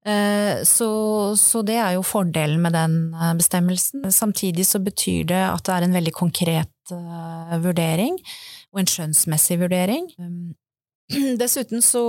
Eh, 0.01 0.63
så, 0.65 0.89
så, 1.37 1.61
det 1.61 1.75
er 1.77 1.93
jo 1.93 2.05
fordelen 2.05 2.61
med 2.63 2.73
den 2.73 3.13
eh, 3.13 3.33
bestemmelsen. 3.37 4.07
Samtidig 4.11 4.65
så 4.65 4.81
betyr 4.81 5.27
det 5.29 5.43
at 5.45 5.65
det 5.67 5.75
er 5.75 5.85
en 5.85 5.97
veldig 5.99 6.13
konkret 6.17 6.93
eh, 6.95 7.53
vurdering, 7.61 8.17
og 8.73 8.81
en 8.81 8.89
skjønnsmessig 8.89 9.59
vurdering. 9.61 10.09
Dessuten 11.41 11.81
så, 11.83 12.03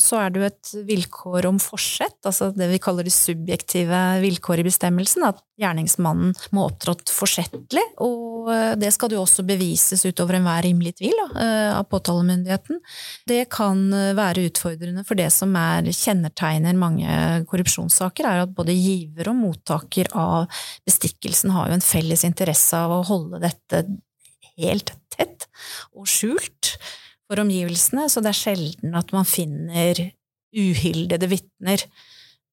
så, 0.00 0.18
er 0.20 0.32
det 0.32 0.40
jo 0.40 0.48
et 0.48 0.70
vilkår 0.88 1.46
om 1.48 1.58
forsett, 1.62 2.18
altså 2.28 2.50
det 2.54 2.68
vi 2.72 2.80
kaller 2.82 3.06
det 3.06 3.14
subjektive 3.14 4.00
vilkår 4.22 4.62
i 4.62 4.66
bestemmelsen, 4.66 5.24
at 5.26 5.40
gjerningsmannen 5.60 6.34
må 6.54 6.66
opptrådt 6.68 7.12
forsettlig, 7.12 7.84
og 8.02 8.50
eh, 8.52 8.74
det 8.80 8.92
skal 8.94 9.14
jo 9.14 9.22
også 9.22 9.44
bevises 9.48 10.04
utover 10.08 10.38
enhver 10.38 10.64
rimelig 10.66 10.96
tvil 11.00 11.14
da, 11.18 11.28
eh, 11.44 11.68
av 11.78 11.86
påtalemyndigheten. 11.92 12.80
Det 13.28 13.42
kan 13.52 13.84
eh, 13.96 14.12
være 14.18 14.46
utfordrende, 14.50 15.06
for 15.08 15.18
det 15.18 15.30
som 15.34 15.54
er 15.58 15.90
kjennetegner 15.92 16.78
mange 16.78 17.18
korrupsjonssaker, 17.50 18.28
er 18.28 18.44
at 18.46 18.56
både 18.56 18.76
giver 18.76 19.32
og 19.32 19.38
mottaker 19.40 20.10
av 20.18 20.50
bestikkelsen 20.88 21.54
har 21.54 21.70
jo 21.70 21.78
en 21.78 21.86
felles 21.92 22.26
interesse 22.28 22.76
av 22.76 22.92
å 22.92 23.04
holde 23.08 23.42
dette 23.42 23.86
helt 24.60 24.92
tett 25.12 25.48
og 25.96 26.08
skjult 26.08 26.76
for 27.32 27.42
omgivelsene, 27.42 28.08
så 28.12 28.20
det 28.20 28.34
er 28.34 28.42
sjelden 28.42 28.96
at 28.98 29.12
man 29.16 29.28
finner 29.28 30.04
uhildede 30.52 31.30
vitner. 31.32 31.86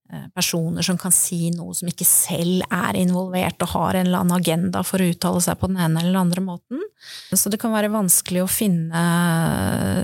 Eh, 0.09 0.25
personer 0.33 0.81
som 0.81 0.97
kan 0.97 1.13
si 1.13 1.51
noe 1.53 1.75
som 1.77 1.89
ikke 1.91 2.05
selv 2.07 2.63
er 2.73 2.97
involvert 2.97 3.61
og 3.61 3.69
har 3.75 3.99
en 3.99 4.07
eller 4.07 4.23
annen 4.23 4.39
agenda 4.39 4.81
for 4.81 5.03
å 5.03 5.09
uttale 5.11 5.41
seg 5.45 5.59
på 5.61 5.67
den 5.69 5.77
ene 5.77 6.01
eller 6.01 6.15
den 6.15 6.21
andre 6.23 6.41
måten. 6.41 6.81
Så 7.29 7.51
det 7.53 7.59
kan 7.61 7.75
være 7.75 7.91
vanskelig 7.93 8.41
å 8.41 8.49
finne 8.49 9.03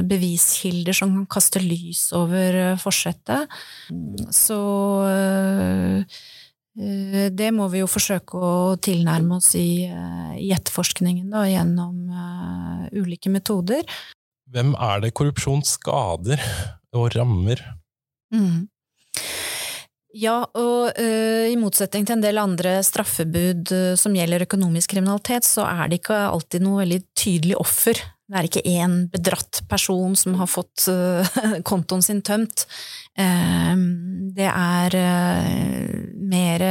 beviskilder 0.05 0.93
som 0.93 1.15
kan 1.15 1.25
kaste 1.39 1.63
lys 1.63 2.11
over 2.13 2.59
eh, 2.59 2.77
forsettet. 2.77 3.55
Så 4.29 4.59
eh, 5.09 6.21
det 6.75 7.49
må 7.55 7.71
vi 7.73 7.81
jo 7.81 7.89
forsøke 7.89 8.37
å 8.37 8.53
tilnærme 8.83 9.39
oss 9.39 9.53
i, 9.57 9.87
i 9.87 10.49
etterforskningen 10.51 11.31
da, 11.31 11.45
gjennom 11.47 12.11
ulike 12.91 13.31
metoder. 13.31 13.87
Hvem 14.53 14.75
er 14.77 15.01
det 15.01 15.15
korrupsjon 15.17 15.63
skader 15.65 16.41
og 16.95 17.09
rammer? 17.15 17.61
Mm. 18.33 18.67
Ja, 20.15 20.45
og 20.55 20.95
uh, 20.95 21.45
i 21.51 21.57
motsetning 21.59 22.05
til 22.07 22.15
en 22.15 22.23
del 22.23 22.39
andre 22.39 22.77
straffebud 22.87 23.71
uh, 23.75 23.95
som 23.99 24.15
gjelder 24.15 24.45
økonomisk 24.45 24.93
kriminalitet, 24.93 25.43
så 25.47 25.65
er 25.67 25.89
det 25.89 25.99
ikke 25.99 26.19
alltid 26.29 26.63
noe 26.63 26.83
veldig 26.85 27.01
tydelig 27.17 27.57
offer. 27.59 27.99
Det 28.25 28.39
er 28.39 28.47
ikke 28.47 28.63
én 28.69 28.95
bedratt 29.11 29.59
person 29.69 30.15
som 30.17 30.37
har 30.39 30.47
fått 30.49 30.87
uh, 30.87 31.35
kontoen 31.69 32.05
sin 32.05 32.23
tømt. 32.25 32.67
det 33.15 34.47
er 34.51 34.95
mer 36.31 36.63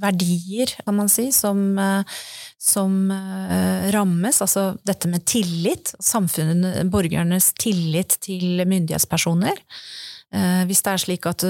verdier, 0.00 0.72
kan 0.84 0.96
man 0.96 1.10
si, 1.12 1.28
som, 1.32 1.78
eh, 1.78 2.18
som 2.58 3.10
uh, 3.10 3.90
rammes. 3.94 4.40
Altså 4.42 4.72
dette 4.86 5.10
med 5.10 5.24
tillit, 5.28 5.94
samfunnet, 6.02 6.82
borgernes 6.92 7.52
tillit 7.60 8.18
til 8.24 8.64
myndighetspersoner. 8.66 9.60
Uh, 10.34 10.64
hvis 10.66 10.82
det 10.82 10.92
er 10.92 11.02
slik 11.04 11.28
at 11.30 11.44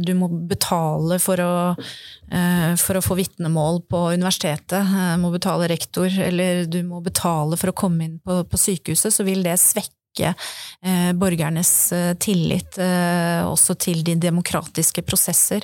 du 0.00 0.10
må 0.18 0.28
betale 0.50 1.16
for 1.22 1.40
å, 1.40 1.52
for 2.78 2.98
å 2.98 3.02
få 3.02 3.16
vitnemål 3.18 3.80
på 3.90 4.02
universitetet, 4.14 4.92
må 5.18 5.32
betale 5.34 5.70
rektor, 5.72 6.10
eller 6.28 6.66
du 6.70 6.82
må 6.86 7.00
betale 7.02 7.58
for 7.58 7.72
å 7.72 7.76
komme 7.76 8.06
inn 8.06 8.18
på, 8.22 8.42
på 8.46 8.60
sykehuset, 8.60 9.14
så 9.14 9.26
vil 9.26 9.42
det 9.46 9.56
svekke 9.62 9.99
øke 10.10 10.34
eh, 10.82 11.12
borgernes 11.12 11.92
eh, 11.92 12.14
tillit 12.18 12.78
eh, 12.78 13.46
også 13.46 13.74
til 13.78 14.02
de 14.04 14.16
demokratiske 14.16 15.02
prosesser. 15.02 15.62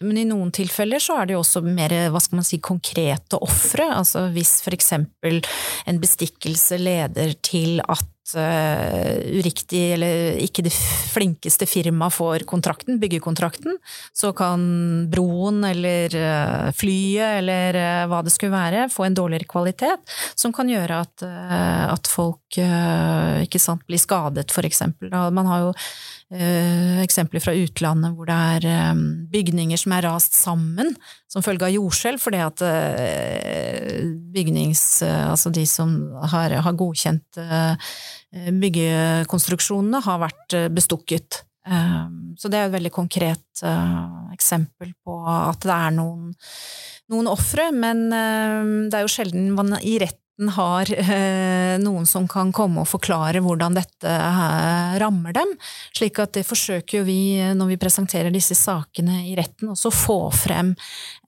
Men 0.00 0.18
i 0.18 0.24
noen 0.24 0.50
tilfeller 0.52 0.98
så 1.02 1.18
er 1.18 1.26
det 1.26 1.34
jo 1.34 1.42
også 1.42 1.62
mer 1.62 1.90
hva 2.10 2.20
skal 2.20 2.38
man 2.38 2.46
si, 2.46 2.58
konkrete 2.58 3.38
ofre. 3.40 3.88
Altså 3.94 4.28
hvis 4.34 4.60
for 4.62 4.74
eksempel 4.74 5.42
en 5.86 6.00
bestikkelse 6.00 6.78
leder 6.78 7.34
til 7.42 7.82
at 7.88 8.06
uh, 8.36 9.16
uriktig 9.38 9.82
eller 9.94 10.38
ikke 10.42 10.64
det 10.66 10.72
flinkeste 10.74 11.68
firmaet 11.68 12.16
får 12.16 12.44
kontrakten, 12.48 12.98
byggekontrakten, 13.00 13.78
så 14.12 14.32
kan 14.36 14.60
broen 15.12 15.62
eller 15.68 16.12
uh, 16.18 16.68
flyet 16.76 17.38
eller 17.40 17.78
uh, 17.78 18.04
hva 18.10 18.20
det 18.26 18.34
skulle 18.34 18.56
være, 18.56 18.88
få 18.92 19.08
en 19.08 19.18
dårligere 19.18 19.48
kvalitet, 19.48 20.18
som 20.38 20.52
kan 20.54 20.68
gjøre 20.68 21.00
at, 21.06 21.24
at 21.24 22.08
folk 22.10 22.58
sant, 22.58 23.84
blir 23.88 24.00
skadet, 24.00 24.52
for 24.54 24.66
eksempel. 24.66 25.10
Man 25.34 25.48
har 25.48 25.66
jo 25.66 25.72
Eh, 26.28 26.98
eksempler 27.00 27.40
fra 27.40 27.54
utlandet 27.56 28.12
hvor 28.12 28.28
det 28.28 28.34
er 28.36 28.64
eh, 28.68 28.98
bygninger 29.32 29.80
som 29.80 29.94
er 29.96 30.04
rast 30.04 30.34
sammen 30.36 30.90
som 31.24 31.40
følge 31.44 31.64
av 31.64 31.72
jordskjelv, 31.72 32.20
fordi 32.20 32.42
at 32.44 32.64
eh, 32.68 34.02
bygnings... 34.34 34.82
Altså 35.08 35.48
de 35.54 35.64
som 35.68 35.94
har, 36.32 36.52
har 36.64 36.76
godkjent 36.76 37.38
byggekonstruksjonene, 38.60 40.00
har 40.04 40.20
vært 40.20 40.56
bestukket. 40.74 41.42
Så 42.40 42.50
det 42.50 42.58
er 42.58 42.68
et 42.68 42.74
veldig 42.74 42.92
konkret 42.92 43.62
eksempel 44.32 44.92
på 45.04 45.16
at 45.28 45.64
det 45.64 45.74
er 45.74 45.94
noen, 45.96 46.32
noen 47.12 47.30
ofre, 47.30 47.68
men 47.76 48.08
det 48.08 48.98
er 48.98 49.04
jo 49.04 49.12
sjelden 49.12 49.52
man 49.56 49.76
i 49.80 49.98
retten 50.00 50.27
retten 50.38 50.48
har 50.54 50.86
eh, 50.92 51.78
noen 51.80 52.06
som 52.06 52.28
kan 52.28 52.52
komme 52.52 52.82
og 52.82 52.88
forklare 52.88 53.40
hvordan 53.40 53.74
dette 53.74 54.08
eh, 54.08 54.98
rammer 54.98 55.32
dem. 55.32 55.56
Slik 55.92 56.18
at 56.18 56.34
det 56.34 56.46
forsøker 56.46 57.02
vi, 57.04 57.40
når 57.54 57.74
vi 57.74 57.76
presenterer 57.76 58.30
disse 58.30 58.54
sakene 58.54 59.26
i 59.26 59.34
retten, 59.36 59.70
også 59.70 59.90
få 59.90 60.30
frem 60.30 60.76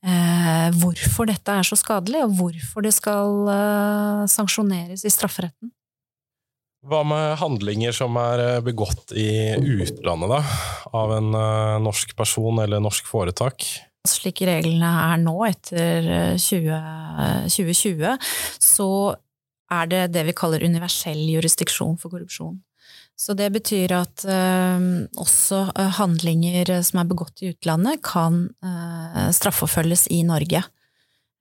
eh, 0.04 0.70
hvorfor 0.78 1.26
dette 1.26 1.50
er 1.50 1.62
så 1.62 1.76
skadelig, 1.76 2.22
og 2.24 2.36
hvorfor 2.38 2.82
det 2.82 2.94
skal 2.94 3.50
eh, 3.50 4.26
sanksjoneres 4.30 5.04
i 5.04 5.10
strafferetten. 5.10 5.72
Hva 6.80 7.02
med 7.04 7.36
handlinger 7.36 7.92
som 7.92 8.16
er 8.16 8.40
eh, 8.40 8.62
begått 8.62 9.12
i 9.12 9.56
utlandet, 9.58 10.30
da? 10.30 10.40
Av 10.94 11.18
en 11.18 11.34
norsk 11.82 12.14
person 12.16 12.62
eller 12.62 12.80
norsk 12.80 13.06
foretak? 13.10 13.89
Slik 14.08 14.40
reglene 14.48 14.90
er 15.12 15.20
nå, 15.20 15.34
etter 15.44 16.06
20, 16.40 16.70
eh, 16.72 17.44
2020, 17.52 18.16
så 18.62 18.88
er 19.70 19.90
det 19.90 20.02
det 20.14 20.24
vi 20.30 20.36
kaller 20.36 20.64
universell 20.64 21.20
jurisdiksjon 21.34 21.98
for 22.00 22.12
korrupsjon. 22.12 22.58
Så 23.20 23.36
det 23.36 23.50
betyr 23.52 23.92
at 23.98 24.24
eh, 24.24 24.84
også 25.20 25.66
handlinger 26.00 26.78
som 26.86 27.02
er 27.02 27.10
begått 27.10 27.42
i 27.44 27.52
utlandet, 27.52 28.00
kan 28.00 28.46
eh, 28.64 29.26
straffeforfølges 29.36 30.08
i 30.16 30.22
Norge. 30.24 30.64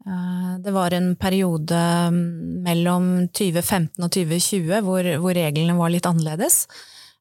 Eh, 0.08 0.54
det 0.64 0.72
var 0.76 0.94
en 0.96 1.14
periode 1.20 1.80
mm, 2.12 2.64
mellom 2.68 3.10
2015 3.36 4.04
og 4.04 4.12
2020 4.12 4.84
hvor, 4.86 5.10
hvor 5.24 5.36
reglene 5.36 5.76
var 5.80 5.94
litt 5.94 6.08
annerledes. 6.10 6.66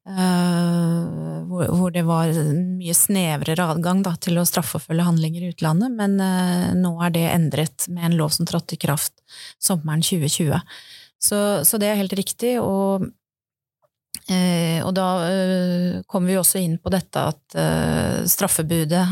Uh, 0.08 1.44
hvor, 1.50 1.66
hvor, 1.68 1.90
det 1.92 2.06
var 2.08 2.30
mye 2.32 2.94
snevrere 2.96 3.66
adgang 3.74 4.00
da, 4.06 4.14
til 4.16 4.40
å 4.40 4.46
straffeforfølge 4.48 5.04
handlinger 5.04 5.44
i 5.44 5.50
utlandet, 5.52 5.92
men 5.98 6.16
uh, 6.22 6.70
nå 6.78 6.94
er 7.04 7.12
det 7.12 7.26
endret 7.28 7.84
med 7.92 8.06
en 8.08 8.16
lov 8.16 8.32
som 8.32 8.48
trådte 8.48 8.78
i 8.78 8.80
kraft 8.80 9.20
sommeren 9.60 10.00
2020. 10.00 10.56
Så, 11.20 11.38
så 11.68 11.80
det 11.82 11.90
er 11.90 12.00
helt 12.00 12.16
riktig, 12.16 12.54
og 12.62 13.04
uh, 13.04 14.80
og 14.86 14.94
da 14.96 15.08
kommer 16.08 16.32
vi 16.32 16.40
også 16.40 16.60
inn 16.62 16.78
på 16.80 16.92
dette 16.92 17.22
at 17.30 17.56
straffebudet 18.28 19.04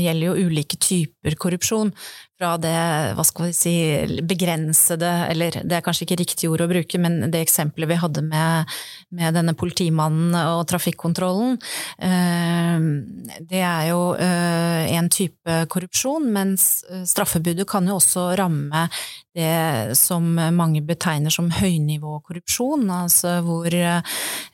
gjelder 0.00 0.24
jo 0.26 0.48
ulike 0.48 0.76
typer 0.80 1.36
korrupsjon. 1.40 1.92
Fra 2.38 2.52
det 2.62 2.70
hva 3.18 3.24
skal 3.26 3.48
vi 3.48 3.54
si, 3.56 3.74
begrensede, 4.22 5.08
eller 5.32 5.56
det 5.66 5.74
er 5.74 5.82
kanskje 5.82 6.06
ikke 6.06 6.20
riktig 6.20 6.50
ord 6.52 6.62
å 6.62 6.68
bruke, 6.70 7.00
men 7.02 7.32
det 7.32 7.40
eksempelet 7.42 7.90
vi 7.90 7.98
hadde 7.98 8.22
med, 8.28 8.76
med 9.18 9.34
denne 9.34 9.56
politimannen 9.58 10.36
og 10.38 10.62
trafikkontrollen, 10.70 11.58
eh, 11.98 12.86
det 13.42 13.62
er 13.62 13.88
jo 13.90 14.02
eh, 14.14 14.86
en 14.94 15.10
type 15.10 15.62
korrupsjon, 15.72 16.30
mens 16.34 16.68
straffebudet 17.10 17.66
kan 17.68 17.90
jo 17.90 17.98
også 17.98 18.30
ramme 18.38 18.86
det 19.38 19.96
som 19.98 20.24
mange 20.34 20.80
betegner 20.82 21.30
som 21.34 21.50
høynivåkorrupsjon, 21.58 22.86
altså 22.90 23.38
hvor 23.46 23.74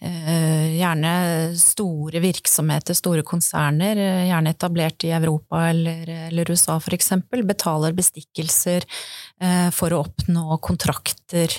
Eh, 0.05 0.77
gjerne 0.77 1.57
store 1.57 2.21
virksomheter, 2.21 2.95
store 2.95 3.23
konserner, 3.23 3.97
eh, 3.97 4.27
gjerne 4.29 4.51
etablert 4.51 5.05
i 5.05 5.11
Europa 5.11 5.69
eller, 5.69 6.09
eller 6.29 6.51
USA 6.51 6.81
for 6.81 6.93
eksempel, 6.95 7.43
betaler 7.43 7.74
bestikkelser 7.97 8.85
eh, 8.87 9.71
for 9.75 9.93
å 9.95 10.03
oppnå 10.05 10.59
kontrakter 10.65 11.53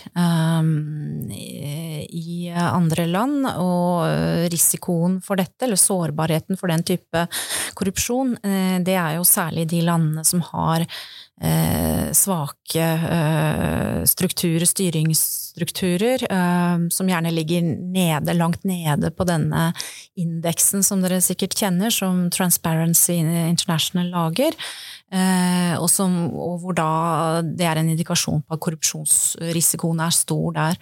i 2.16 2.50
andre 2.56 3.06
land, 3.10 3.46
og 3.60 4.50
risikoen 4.52 5.20
for 5.26 5.36
dette, 5.40 5.66
eller 5.66 5.80
sårbarheten 5.80 6.58
for 6.60 6.72
den 6.72 6.84
type 6.88 7.26
korrupsjon, 7.78 8.36
det 8.86 8.96
er 8.96 9.18
jo 9.18 9.26
særlig 9.28 9.68
de 9.72 9.82
landene 9.86 10.24
som 10.28 10.42
har 10.54 10.86
eh, 11.42 12.12
svake 12.16 12.86
eh, 12.86 14.04
strukturer, 14.08 14.66
styringsstrukturer, 14.66 16.26
eh, 16.32 16.88
som 16.90 17.10
gjerne 17.10 17.32
ligger 17.34 17.66
nede, 17.80 18.34
langt 18.38 18.64
nede 18.64 19.12
på 19.12 19.28
denne 19.28 19.72
indeksen 20.16 20.84
som 20.84 21.04
dere 21.04 21.22
sikkert 21.24 21.58
kjenner, 21.60 21.94
som 21.94 22.30
Transparency 22.34 23.20
International 23.22 24.12
lager. 24.14 24.56
Eh, 25.14 25.74
og, 25.78 25.90
som, 25.92 26.16
og, 26.34 26.62
hvor 26.64 26.78
da 26.78 26.92
det 27.46 27.68
er 27.68 27.80
en 27.80 27.92
indikasjon 27.94 28.42
på 28.46 28.56
at 28.56 28.64
korrupsjonsrisikoen 28.64 30.02
er 30.02 30.16
stor 30.16 30.56
der. 30.56 30.80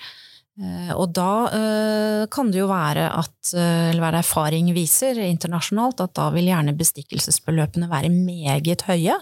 Eh, 0.61 0.93
og 0.93 1.09
da 1.17 1.31
eh, 1.49 2.21
kan 2.31 2.53
det 2.53 2.61
jo 2.61 2.69
være 2.69 3.09
at, 3.09 3.35
eller 3.57 4.05
være 4.05 4.21
erfaring 4.21 4.69
viser 4.75 5.19
internasjonalt, 5.25 6.05
at 6.05 6.15
da 6.17 6.29
vil 6.35 6.47
gjerne 6.51 6.77
bestikkelsesbeløpene 6.77 7.89
være 7.91 8.13
meget 8.13 8.85
høye. 8.87 9.17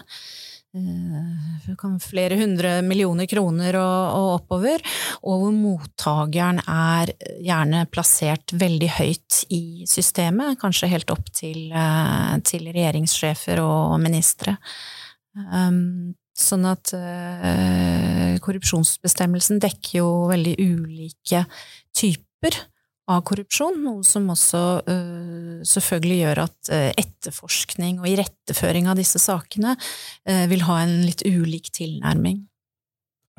Eh, 0.72 1.98
flere 2.00 2.36
hundre 2.40 2.78
millioner 2.80 3.26
kroner 3.28 3.76
og, 3.76 4.14
og, 4.16 4.28
oppover, 4.38 4.80
og 5.20 5.42
hvor 5.42 5.52
mottakeren 5.52 6.62
er 6.64 7.12
gjerne 7.44 7.82
plassert 7.92 8.54
veldig 8.56 8.88
høyt 8.96 9.42
i 9.52 9.84
systemet, 9.84 10.56
kanskje 10.62 10.88
helt 10.94 11.12
opp 11.12 11.28
til, 11.36 11.68
eh, 11.76 12.32
til 12.48 12.70
regjeringssjefer 12.72 13.60
og 13.60 14.00
ministre. 14.00 14.56
Um, 15.36 16.14
sånn 16.36 16.64
at 16.68 16.90
uh, 16.96 18.36
korrupsjonsbestemmelsen 18.44 19.60
dekker 19.60 19.98
jo 19.98 20.08
veldig 20.28 20.56
ulike 20.60 21.44
typer 21.96 22.56
av 23.10 23.24
korrupsjon, 23.26 23.80
noe 23.82 24.04
som 24.06 24.28
også 24.30 24.62
uh, 24.86 25.58
selvfølgelig 25.66 26.18
gjør 26.20 26.40
at 26.44 26.70
uh, 26.70 26.90
etterforskning 27.00 27.98
og 28.02 28.08
iretteføring 28.12 28.88
av 28.90 29.00
disse 29.00 29.18
sakene 29.22 29.74
uh, 29.74 30.44
vil 30.50 30.62
ha 30.68 30.78
en 30.84 31.00
litt 31.06 31.24
ulik 31.26 31.72
tilnærming. 31.74 32.44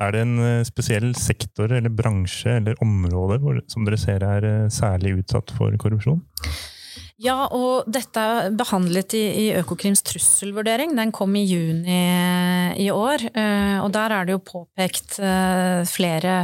Er 0.02 0.10
det 0.10 0.24
en 0.24 0.64
spesiell 0.66 1.12
sektor 1.14 1.70
eller 1.70 1.92
bransje 1.94 2.56
eller 2.58 2.80
område 2.82 3.38
hvor, 3.40 3.60
som 3.70 3.86
dere 3.86 3.98
ser 4.00 4.24
er 4.26 4.46
særlig 4.74 5.20
utsatt 5.20 5.54
for 5.54 5.70
korrupsjon? 5.78 6.18
Ja, 7.22 7.46
og 7.54 7.86
dette 7.86 8.18
er 8.18 8.50
behandlet 8.58 9.14
i, 9.14 9.22
i 9.22 9.46
Økokrims 9.54 10.02
trusselvurdering. 10.02 10.96
Den 10.98 11.14
kom 11.14 11.38
i 11.38 11.44
juni 11.46 12.00
i 12.82 12.88
år. 12.90 13.22
Og 13.86 13.94
der 13.94 14.16
er 14.18 14.26
det 14.26 14.34
jo 14.34 14.42
påpekt 14.42 15.20
flere 15.94 16.34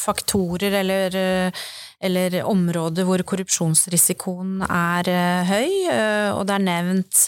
faktorer 0.00 0.76
eller, 0.80 1.16
eh, 1.16 1.64
eller 2.00 2.40
områder 2.48 3.06
hvor 3.08 3.22
korrupsjonsrisikoen 3.22 4.60
er 4.66 5.10
eh, 5.12 5.50
høy, 5.50 5.74
eh, 5.92 6.30
og 6.34 6.46
det 6.48 6.56
er 6.56 6.68
nevnt 6.70 7.26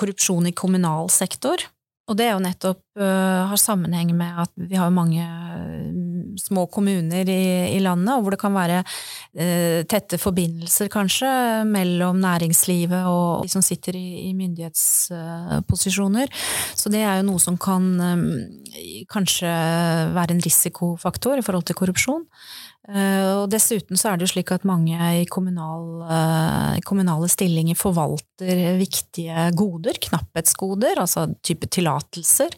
korrupsjon 0.00 0.46
i 0.48 0.54
kommunal 0.56 1.10
sektor. 1.12 1.60
Og 2.06 2.14
det 2.14 2.28
er 2.28 2.36
jo 2.36 2.42
nettopp 2.42 3.00
uh, 3.00 3.48
har 3.50 3.58
sammenheng 3.58 4.12
med 4.14 4.36
at 4.44 4.52
vi 4.70 4.78
har 4.78 4.92
mange 4.94 5.24
uh, 5.26 6.36
små 6.38 6.66
kommuner 6.70 7.26
i, 7.26 7.74
i, 7.74 7.80
landet, 7.82 8.12
og 8.14 8.22
hvor 8.22 8.36
det 8.36 8.40
kan 8.44 8.54
være 8.54 8.78
uh, 8.84 9.80
tette 9.90 10.18
forbindelser, 10.22 10.86
kanskje, 10.92 11.26
mellom 11.66 12.20
næringslivet 12.22 13.08
og 13.10 13.42
de 13.42 13.50
som 13.50 13.64
sitter 13.64 13.98
i, 13.98 14.28
i 14.28 14.32
myndighetsposisjoner. 14.38 16.30
Så 16.78 16.92
det 16.94 17.02
er 17.02 17.18
jo 17.18 17.26
noe 17.32 17.42
som 17.42 17.58
kan 17.58 17.82
um, 17.98 18.24
kanskje 19.10 19.50
være 20.14 20.36
en 20.36 20.44
risikofaktor 20.46 21.42
i 21.42 21.46
forhold 21.46 21.66
til 21.66 21.78
korrupsjon. 21.80 22.24
Eh, 22.86 23.30
og 23.40 23.48
dessuten 23.50 23.98
så 23.98 24.12
er 24.12 24.18
det 24.18 24.28
jo 24.28 24.32
slik 24.36 24.52
at 24.54 24.66
mange 24.68 24.94
i, 24.94 25.24
kommunal, 25.30 26.04
eh, 26.06 26.76
kommunale 26.86 27.28
stillinger 27.30 27.78
forvalter 27.78 28.76
viktige 28.78 29.48
goder, 29.58 29.98
knapphetsgoder, 30.06 31.00
altså 31.02 31.26
type 31.46 31.66
tillatelser, 31.66 32.54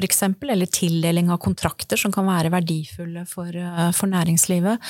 eksempel, 0.00 0.54
eller 0.54 0.70
tildeling 0.72 1.28
av 1.28 1.42
kontrakter 1.44 2.00
som 2.00 2.14
kan 2.14 2.24
være 2.24 2.52
verdifulle 2.54 3.26
for, 3.28 3.48
eh, 3.52 3.90
for 3.92 4.08
næringslivet. 4.08 4.80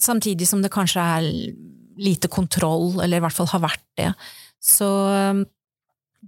Samtidig 0.00 0.46
som 0.48 0.62
det 0.62 0.72
kanskje 0.72 1.02
er 1.02 1.54
lite 1.98 2.26
kontroll, 2.26 3.02
eller 3.02 3.18
i 3.18 3.20
hvert 3.20 3.36
fall 3.36 3.46
har 3.46 3.60
vært 3.60 3.84
det. 3.98 4.14
Så 4.58 4.88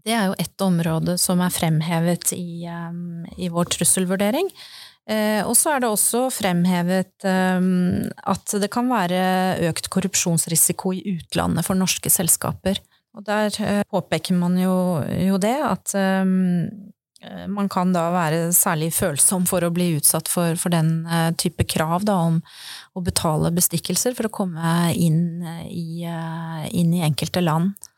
det 0.04 0.12
er 0.12 0.26
jo 0.28 0.34
ett 0.38 0.60
område 0.60 1.18
som 1.18 1.40
er 1.40 1.48
fremhevet 1.48 2.34
i, 2.36 2.68
i 3.40 3.48
vår 3.48 3.64
trusselvurdering. 3.64 4.50
Eh, 5.10 5.42
og 5.42 5.56
så 5.58 5.74
er 5.74 5.82
det 5.82 5.90
også 5.90 6.28
fremhevet 6.30 7.26
eh, 7.26 7.64
at 8.30 8.54
det 8.62 8.70
kan 8.72 8.90
være 8.90 9.22
økt 9.70 9.90
korrupsjonsrisiko 9.90 10.94
i 10.94 11.16
utlandet 11.16 11.66
for 11.66 11.78
norske 11.78 12.12
selskaper. 12.12 12.78
Og 13.18 13.26
der 13.26 13.50
eh, 13.64 13.82
påpeker 13.90 14.38
man 14.38 14.54
jo, 14.60 15.02
jo 15.26 15.40
det, 15.42 15.56
at 15.66 15.96
man 17.52 17.66
kan 17.68 17.90
da 17.92 18.06
være 18.14 18.36
særlig 18.56 18.94
følsom 18.96 19.44
for 19.44 19.60
å 19.60 19.68
bli 19.74 19.90
utsatt 19.98 20.30
for, 20.32 20.54
for 20.56 20.72
den 20.72 21.02
type 21.36 21.66
krav 21.68 22.06
da, 22.08 22.14
om 22.30 22.38
å 22.96 23.02
betale 23.04 23.50
bestikkelser 23.52 24.16
for 24.16 24.30
å 24.30 24.32
komme 24.32 24.70
inn 24.96 25.44
i, 25.68 26.06
inn 26.72 26.94
i 26.96 27.02
enkelte 27.04 27.42
land. 27.44 27.89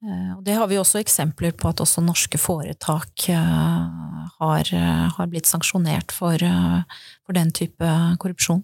Eh, 0.00 0.32
og 0.36 0.44
det 0.44 0.56
har 0.56 0.68
vi 0.70 0.78
også 0.80 1.00
eksempler 1.02 1.52
på 1.60 1.68
at 1.68 1.82
også 1.84 2.00
norske 2.04 2.40
foretak 2.40 3.26
eh, 3.28 4.30
har, 4.40 4.70
eh, 4.72 5.06
har 5.16 5.28
blitt 5.28 5.48
sanksjonert 5.48 6.14
for, 6.16 6.40
for, 6.40 7.36
den 7.36 7.52
type 7.52 7.90
korrupsjon. 8.22 8.62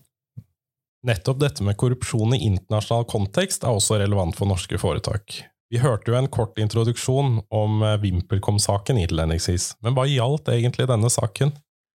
Nettopp 1.06 1.42
dette 1.42 1.66
med 1.66 1.76
korrupsjon 1.78 2.34
i 2.34 2.40
internasjonal 2.48 3.04
kontekst 3.10 3.66
er 3.66 3.76
også 3.76 4.00
relevant 4.00 4.38
for 4.38 4.48
norske 4.48 4.80
foretak. 4.80 5.42
Vi 5.70 5.82
hørte 5.82 6.10
jo 6.10 6.16
en 6.16 6.30
kort 6.30 6.58
introduksjon 6.62 7.40
om 7.54 7.84
VimpelCom-saken 8.02 8.98
innledningsvis, 9.02 9.74
men 9.84 9.94
hva 9.94 10.06
gjaldt 10.08 10.50
egentlig 10.54 10.86
denne 10.88 11.10
saken? 11.10 11.52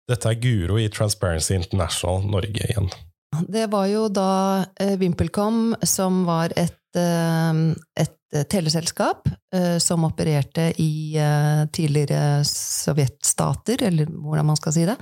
Dette 0.10 0.30
er 0.30 0.39
Guro 0.41 0.78
i 0.82 0.89
Transparency 0.89 1.54
International 1.56 2.25
Norge 2.25 2.65
igjen. 2.65 2.89
Det 3.45 3.67
var 3.69 3.86
jo 3.89 4.08
da 4.10 4.65
VimpelCom, 4.97 5.78
som 5.86 6.23
var 6.25 6.54
et, 6.58 6.82
et 6.97 8.18
teleselskap 8.49 9.27
som 9.81 10.03
opererte 10.05 10.67
i 10.77 11.17
tidligere 11.73 12.43
sovjetstater, 12.45 13.81
eller 13.87 14.05
hvordan 14.09 14.45
man 14.51 14.59
skal 14.59 14.75
si 14.75 14.83
det. 14.85 14.95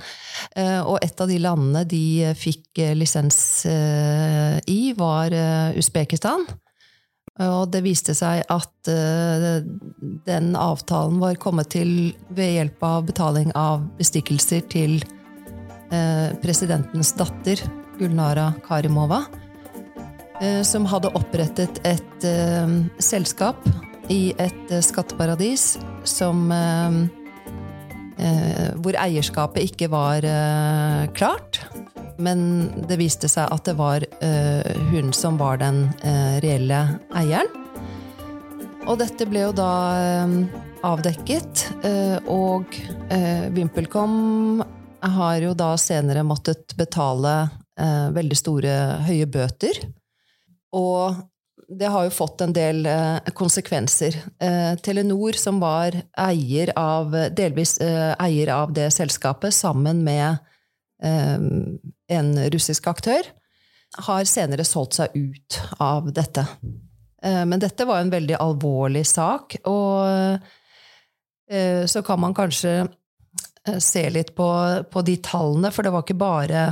Og 0.88 0.96
et 1.04 1.20
av 1.20 1.28
de 1.28 1.36
landene 1.42 1.82
de 1.88 2.32
fikk 2.38 2.80
lisens 2.96 3.66
i, 3.68 4.80
var 4.96 5.36
Usbekistan. 5.76 6.46
Og 7.44 7.68
det 7.70 7.84
viste 7.84 8.16
seg 8.16 8.40
at 8.50 8.88
den 8.88 10.48
avtalen 10.58 11.20
var 11.20 11.36
kommet 11.42 11.68
til 11.76 12.14
ved 12.34 12.54
hjelp 12.56 12.86
av 12.88 13.04
betaling 13.12 13.52
av 13.52 13.84
bestikkelser 14.00 14.64
til 14.72 14.96
presidentens 16.40 17.12
datter, 17.20 17.60
Gulnara 17.98 18.54
Karimova, 18.64 19.20
som 20.62 20.84
hadde 20.86 21.10
opprettet 21.18 21.80
et 21.88 22.26
selskap 23.02 23.64
i 24.12 24.30
et 24.38 24.70
skatteparadis 24.86 25.72
som 26.06 26.46
Hvor 28.82 28.98
eierskapet 29.02 29.70
ikke 29.72 29.90
var 29.90 30.26
klart. 31.18 31.60
Men 32.18 32.68
det 32.88 32.98
viste 32.98 33.30
seg 33.30 33.46
at 33.54 33.68
det 33.68 33.76
var 33.78 34.02
uh, 34.02 34.70
hun 34.90 35.12
som 35.14 35.38
var 35.38 35.60
den 35.62 35.84
uh, 36.02 36.36
reelle 36.42 36.80
eieren. 37.14 37.52
Og 38.88 38.98
dette 38.98 39.26
ble 39.28 39.44
jo 39.46 39.52
da 39.54 39.72
uh, 40.24 40.34
avdekket, 40.86 41.64
og 42.30 42.76
VimpelCom 43.50 44.12
har 45.02 45.38
jo 45.42 45.50
da 45.58 45.72
senere 45.74 46.22
måttet 46.22 46.76
betale 46.78 47.32
veldig 48.14 48.38
store, 48.38 48.76
høye 49.08 49.26
bøter. 49.26 49.80
Og 50.76 51.16
det 51.68 51.88
har 51.92 52.06
jo 52.06 52.14
fått 52.16 52.40
en 52.44 52.52
del 52.56 52.86
konsekvenser. 53.36 54.14
Telenor, 54.84 55.36
som 55.36 55.58
var 55.60 55.96
eier 56.16 56.72
av, 56.80 57.12
delvis 57.36 57.74
eier 57.82 58.52
av 58.54 58.72
det 58.76 58.86
selskapet, 58.94 59.52
sammen 59.52 60.00
med 60.06 60.38
en 61.02 62.30
russisk 62.54 62.88
aktør, 62.88 63.28
har 64.08 64.28
senere 64.28 64.64
solgt 64.64 64.98
seg 64.98 65.16
ut 65.16 65.60
av 65.82 66.08
dette. 66.14 66.46
Eh, 67.22 67.44
men 67.44 67.60
dette 67.60 67.86
var 67.88 68.02
en 68.02 68.12
veldig 68.12 68.36
alvorlig 68.38 69.04
sak, 69.08 69.58
og 69.66 70.38
eh, 71.50 71.84
så 71.86 72.02
kan 72.06 72.20
man 72.22 72.36
kanskje 72.36 72.74
eh, 72.84 73.78
se 73.82 74.04
litt 74.10 74.34
på, 74.36 74.48
på 74.90 75.04
de 75.06 75.16
tallene, 75.24 75.72
for 75.74 75.86
det 75.86 75.94
var 75.94 76.06
ikke 76.06 76.20
bare 76.20 76.68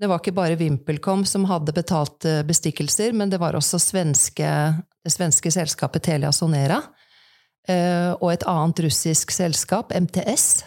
det 0.00 0.10
var 0.10 0.20
ikke 0.20 0.34
bare 0.36 0.58
VimpelCom 0.60 1.24
som 1.28 1.46
hadde 1.48 1.72
betalt 1.76 2.26
bestikkelser, 2.46 3.14
men 3.16 3.32
det 3.32 3.40
var 3.40 3.56
også 3.56 3.80
svenske, 3.80 4.50
det 4.76 5.12
svenske 5.14 5.52
selskapet 5.54 6.04
Telia 6.04 6.32
Sonera 6.36 6.82
og 7.66 8.28
et 8.30 8.44
annet 8.46 8.84
russisk 8.84 9.32
selskap, 9.34 9.90
MTS, 9.90 10.60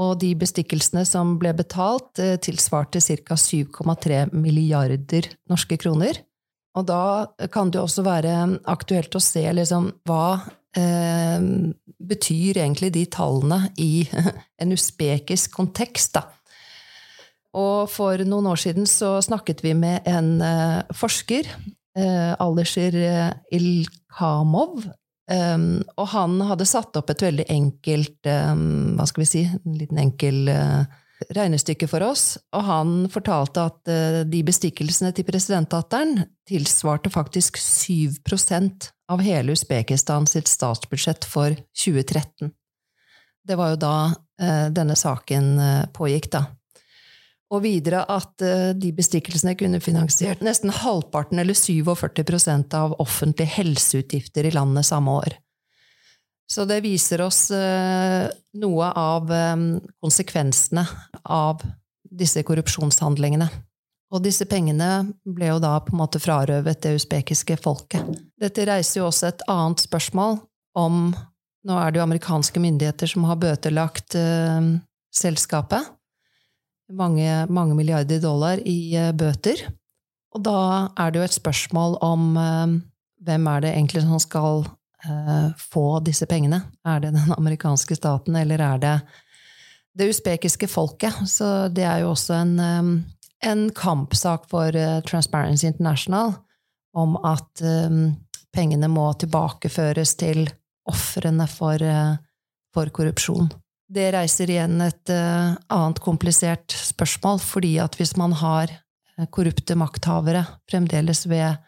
og 0.00 0.16
de 0.22 0.32
bestikkelsene 0.38 1.04
som 1.08 1.36
ble 1.40 1.52
betalt, 1.56 2.18
eh, 2.18 2.38
tilsvarte 2.40 3.00
ca. 3.00 3.36
7,3 3.36 4.32
milliarder 4.32 5.28
norske 5.50 5.76
kroner. 5.76 6.22
Og 6.78 6.86
da 6.86 7.26
kan 7.50 7.70
det 7.70 7.80
også 7.80 8.04
være 8.06 8.60
aktuelt 8.70 9.14
å 9.14 9.20
se 9.20 9.42
liksom, 9.52 9.90
hva 10.06 10.40
eh, 10.76 11.40
betyr 11.98 12.62
egentlig 12.62 12.92
de 12.94 13.04
tallene 13.10 13.72
i 13.76 14.06
en 14.62 14.72
usbekisk 14.72 15.52
kontekst. 15.58 16.14
da. 16.14 16.28
Og 17.58 17.90
for 17.90 18.20
noen 18.22 18.46
år 18.52 18.60
siden 18.62 18.86
så 18.86 19.16
snakket 19.24 19.64
vi 19.64 19.74
med 19.74 20.06
en 20.08 20.36
eh, 20.44 20.80
forsker, 20.94 21.48
eh, 21.98 22.32
Alisher 22.38 22.98
Ilkamov, 23.50 24.84
Um, 25.30 25.84
og 25.94 26.08
han 26.10 26.40
hadde 26.42 26.66
satt 26.66 26.96
opp 26.98 27.12
et 27.12 27.22
veldig 27.22 27.44
enkelt 27.54 28.26
um, 28.26 28.96
Hva 28.98 29.04
skal 29.06 29.22
vi 29.22 29.28
si? 29.30 29.42
En 29.46 29.76
liten 29.78 30.00
enkel 30.02 30.48
uh, 30.50 30.82
regnestykke 31.36 31.86
for 31.90 32.02
oss. 32.02 32.34
Og 32.56 32.64
han 32.66 32.94
fortalte 33.12 33.66
at 33.70 33.92
uh, 33.92 34.20
de 34.26 34.40
bestikkelsene 34.46 35.12
til 35.14 35.28
presidentdatteren 35.28 36.24
tilsvarte 36.50 37.12
faktisk 37.14 37.60
7% 37.62 38.90
av 39.10 39.22
hele 39.22 39.54
Usbekistan 39.54 40.26
sitt 40.30 40.50
statsbudsjett 40.50 41.28
for 41.30 41.54
2013. 41.78 42.50
Det 43.46 43.58
var 43.58 43.76
jo 43.76 43.80
da 43.86 43.94
uh, 44.10 44.66
denne 44.74 44.98
saken 44.98 45.54
pågikk, 45.94 46.32
da. 46.34 46.48
Og 47.50 47.64
videre 47.64 48.04
at 48.06 48.42
eh, 48.46 48.70
de 48.78 48.92
bestikkelsene 48.94 49.56
kunne 49.58 49.80
finansiert 49.82 50.42
nesten 50.46 50.70
halvparten, 50.70 51.40
eller 51.42 51.56
47% 51.58 52.76
av 52.78 52.94
offentlige 53.02 53.56
helseutgifter 53.56 54.46
i 54.46 54.52
landet 54.54 54.86
samme 54.86 55.16
år. 55.22 55.34
Så 56.50 56.66
det 56.66 56.80
viser 56.86 57.22
oss 57.26 57.48
eh, 57.54 58.28
noe 58.62 58.92
av 58.94 59.34
eh, 59.34 59.56
konsekvensene 60.02 60.86
av 61.26 61.66
disse 62.10 62.42
korrupsjonshandlingene. 62.46 63.50
Og 64.10 64.22
disse 64.22 64.46
pengene 64.50 65.10
ble 65.22 65.52
jo 65.52 65.58
da 65.62 65.76
på 65.82 65.94
en 65.94 66.00
måte 66.02 66.22
frarøvet 66.22 66.82
det 66.82 66.96
usbekiske 66.98 67.58
folket. 67.62 68.06
Dette 68.38 68.66
reiser 68.66 69.02
jo 69.02 69.10
også 69.10 69.28
et 69.30 69.44
annet 69.50 69.82
spørsmål 69.86 70.40
om 70.78 71.10
Nå 71.60 71.74
er 71.76 71.92
det 71.92 71.98
jo 71.98 72.06
amerikanske 72.06 72.56
myndigheter 72.56 73.10
som 73.10 73.26
har 73.28 73.36
bøtelagt 73.36 74.14
selskapet 75.12 75.90
mange, 76.96 77.46
mange 77.52 77.76
milliarder 77.78 78.20
dollar 78.22 78.60
i 78.66 78.94
uh, 78.98 79.12
bøter. 79.16 79.66
Og 80.34 80.44
da 80.46 80.60
er 80.98 81.10
det 81.10 81.20
jo 81.20 81.28
et 81.28 81.38
spørsmål 81.38 81.96
om 82.04 82.28
uh, 82.38 82.76
hvem 83.26 83.48
er 83.52 83.64
det 83.64 83.72
egentlig 83.74 84.04
som 84.04 84.22
skal 84.22 84.64
uh, 84.66 85.48
få 85.58 85.86
disse 86.06 86.28
pengene? 86.30 86.62
Er 86.86 87.02
det 87.02 87.14
den 87.16 87.34
amerikanske 87.38 87.98
staten, 87.98 88.36
eller 88.36 88.62
er 88.64 88.82
det 88.82 88.96
det 89.98 90.10
usbekiske 90.12 90.70
folket? 90.70 91.18
Så 91.26 91.68
det 91.74 91.86
er 91.86 92.04
jo 92.04 92.12
også 92.12 92.38
en, 92.44 92.54
en 93.42 93.64
kampsak 93.74 94.46
for 94.48 94.70
Transparency 95.08 95.66
International 95.66 96.36
om 96.94 97.16
at 97.26 97.62
pengene 98.54 98.88
må 98.90 99.08
tilbakeføres 99.18 100.14
til 100.18 100.44
ofrene 100.90 101.46
for, 101.50 101.82
for 102.74 102.94
korrupsjon. 102.94 103.50
Det 103.90 104.06
reiser 104.14 104.52
igjen 104.52 104.78
et 104.84 105.10
uh, 105.10 105.56
annet 105.74 105.98
komplisert 106.02 106.70
spørsmål, 106.70 107.40
fordi 107.42 107.72
at 107.82 107.96
hvis 107.98 108.14
man 108.20 108.36
har 108.38 108.70
uh, 108.70 109.26
korrupte 109.34 109.74
makthavere 109.74 110.44
fremdeles 110.70 111.24
ved, 111.26 111.58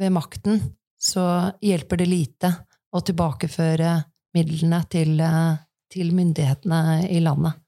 ved, 0.00 0.14
makten, 0.16 0.62
så 0.96 1.52
hjelper 1.60 2.00
det 2.00 2.06
lite 2.08 2.54
å 2.88 3.02
tilbakeføre 3.04 3.98
midlene 4.36 4.80
til, 4.88 5.20
uh, 5.20 5.58
til, 5.92 6.14
myndighetene 6.16 7.02
i 7.12 7.20
landet. 7.20 7.60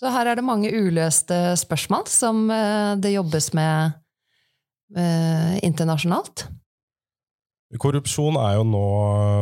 Så 0.00 0.10
her 0.10 0.32
er 0.32 0.40
det 0.40 0.46
mange 0.48 0.72
uløste 0.72 1.52
spørsmål 1.60 2.06
som 2.08 2.46
det 2.48 3.10
jobbes 3.12 3.50
med 3.52 3.98
internasjonalt. 5.60 6.46
Korrupsjon 7.76 8.38
er 8.40 8.54
jo 8.56 8.64
nå 8.64 8.86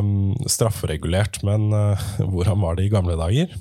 um, 0.02 0.10
strafferegulert, 0.50 1.38
men 1.46 1.70
hvordan 2.32 2.58
var 2.64 2.74
det 2.74 2.88
i 2.88 2.92
gamle 2.92 3.14
dager? 3.22 3.54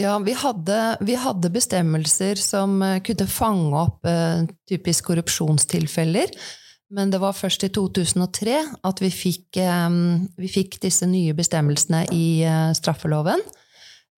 Ja, 0.00 0.16
vi 0.18 0.32
hadde, 0.32 0.96
vi 1.04 1.14
hadde, 1.20 1.50
bestemmelser 1.52 2.38
som 2.40 2.78
eh, 2.82 2.98
kunne 3.04 3.28
fange 3.28 3.76
opp 3.76 4.06
eh, 4.08 4.44
typisk 4.68 5.10
korrupsjonstilfeller. 5.10 6.32
Men 6.92 7.12
det 7.12 7.20
var 7.20 7.36
først 7.36 7.66
i 7.66 7.70
2003 7.72 8.56
at 8.88 9.02
vi 9.04 9.10
fikk, 9.12 9.58
eh, 9.60 9.88
vi 10.40 10.52
fikk 10.52 10.78
disse 10.80 11.08
nye 11.08 11.34
bestemmelsene 11.36 12.06
i 12.16 12.40
eh, 12.48 12.70
straffeloven. 12.76 13.44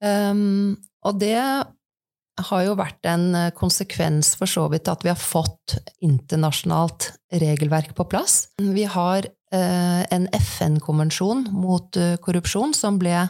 Um, 0.05 0.77
og 1.07 1.19
det 1.19 1.39
har 1.39 2.63
jo 2.67 2.75
vært 2.77 3.07
en 3.09 3.29
konsekvens 3.57 4.35
for 4.37 4.51
så 4.51 4.67
vidt 4.69 4.91
at 4.91 5.05
vi 5.07 5.11
har 5.11 5.19
fått 5.19 5.77
internasjonalt 6.05 7.13
regelverk 7.41 7.95
på 7.97 8.07
plass. 8.11 8.51
Vi 8.59 8.85
har 8.91 9.31
en 9.55 10.27
FN-konvensjon 10.35 11.45
mot 11.55 11.97
korrupsjon 12.27 12.75
som 12.75 12.99
ble, 12.99 13.21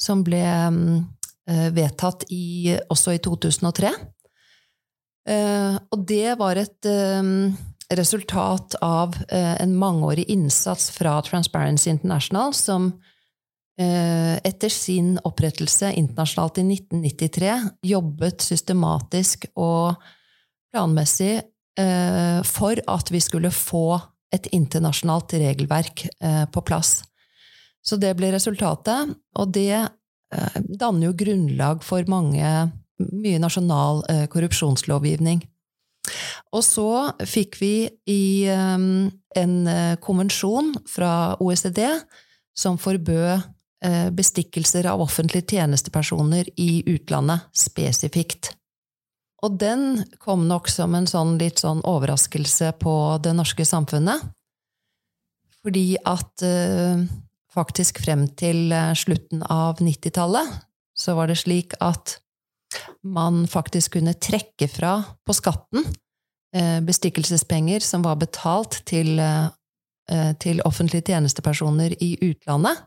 som 0.00 0.24
ble 0.24 0.40
um, 0.40 0.80
Eh, 0.82 1.21
vedtatt 1.46 2.24
i, 2.30 2.76
også 2.90 3.16
i 3.16 3.20
2003. 3.22 3.90
Eh, 5.28 5.76
og 5.90 6.04
det 6.06 6.34
var 6.38 6.58
et 6.58 6.88
eh, 6.88 7.30
resultat 7.92 8.76
av 8.82 9.18
en 9.28 9.72
mangeårig 9.76 10.24
innsats 10.32 10.88
fra 10.94 11.18
Transparency 11.26 11.90
International, 11.90 12.54
som 12.56 12.92
etter 13.82 14.70
sin 14.70 15.16
opprettelse 15.26 15.88
internasjonalt 15.98 16.60
i 16.60 16.64
1993 16.76 17.54
jobbet 17.88 18.44
systematisk 18.44 19.46
og 19.58 19.96
planmessig 20.70 21.40
for 22.46 22.82
at 22.94 23.12
vi 23.12 23.20
skulle 23.24 23.50
få 23.52 23.96
et 24.32 24.46
internasjonalt 24.52 25.34
regelverk 25.40 26.04
på 26.52 26.64
plass. 26.68 27.00
Så 27.82 27.98
det 27.98 28.14
ble 28.18 28.30
resultatet, 28.32 29.10
og 29.38 29.52
det 29.54 29.74
eh, 29.74 29.90
danner 30.66 31.10
jo 31.10 31.16
grunnlag 31.16 31.82
for 31.86 32.06
mange, 32.10 32.52
mye 33.02 33.40
nasjonal 33.42 34.04
eh, 34.10 34.26
korrupsjonslovgivning. 34.32 35.42
Og 36.52 36.62
så 36.66 36.88
fikk 37.28 37.58
vi 37.62 37.74
i 38.10 38.22
eh, 38.50 38.86
en 39.42 39.56
eh, 39.70 39.96
konvensjon 40.02 40.74
fra 40.88 41.34
OECD 41.42 41.84
som 42.58 42.78
forbød 42.80 43.30
eh, 43.84 44.08
bestikkelser 44.14 44.88
av 44.90 45.02
offentlige 45.04 45.56
tjenestepersoner 45.56 46.50
i 46.60 46.82
utlandet 46.92 47.48
spesifikt. 47.56 48.52
Og 49.42 49.58
den 49.58 50.04
kom 50.22 50.46
nok 50.46 50.70
som 50.70 50.94
en 50.94 51.08
sånn 51.10 51.34
litt 51.40 51.62
sånn 51.62 51.82
overraskelse 51.88 52.76
på 52.78 52.94
det 53.24 53.34
norske 53.34 53.66
samfunnet. 53.66 54.22
Fordi 55.62 55.86
at 55.98 56.44
eh, 56.46 57.02
faktisk 57.52 58.00
frem 58.04 58.26
til 58.38 58.72
eh, 58.72 58.92
slutten 58.98 59.44
av 59.50 59.80
90-tallet 59.82 60.60
så 60.98 61.16
var 61.16 61.30
det 61.30 61.40
slik 61.40 61.76
at 61.80 62.18
man 63.04 63.44
faktisk 63.50 63.98
kunne 63.98 64.14
trekke 64.16 64.68
fra 64.70 64.94
på 65.26 65.36
skatten 65.36 65.84
eh, 66.56 66.80
bestikkelsespenger 66.84 67.84
som 67.84 68.04
var 68.06 68.20
betalt 68.20 68.80
til, 68.88 69.18
eh, 69.20 70.32
til 70.40 70.62
offentlige 70.68 71.12
tjenestepersoner 71.12 71.96
i 72.00 72.14
utlandet 72.22 72.82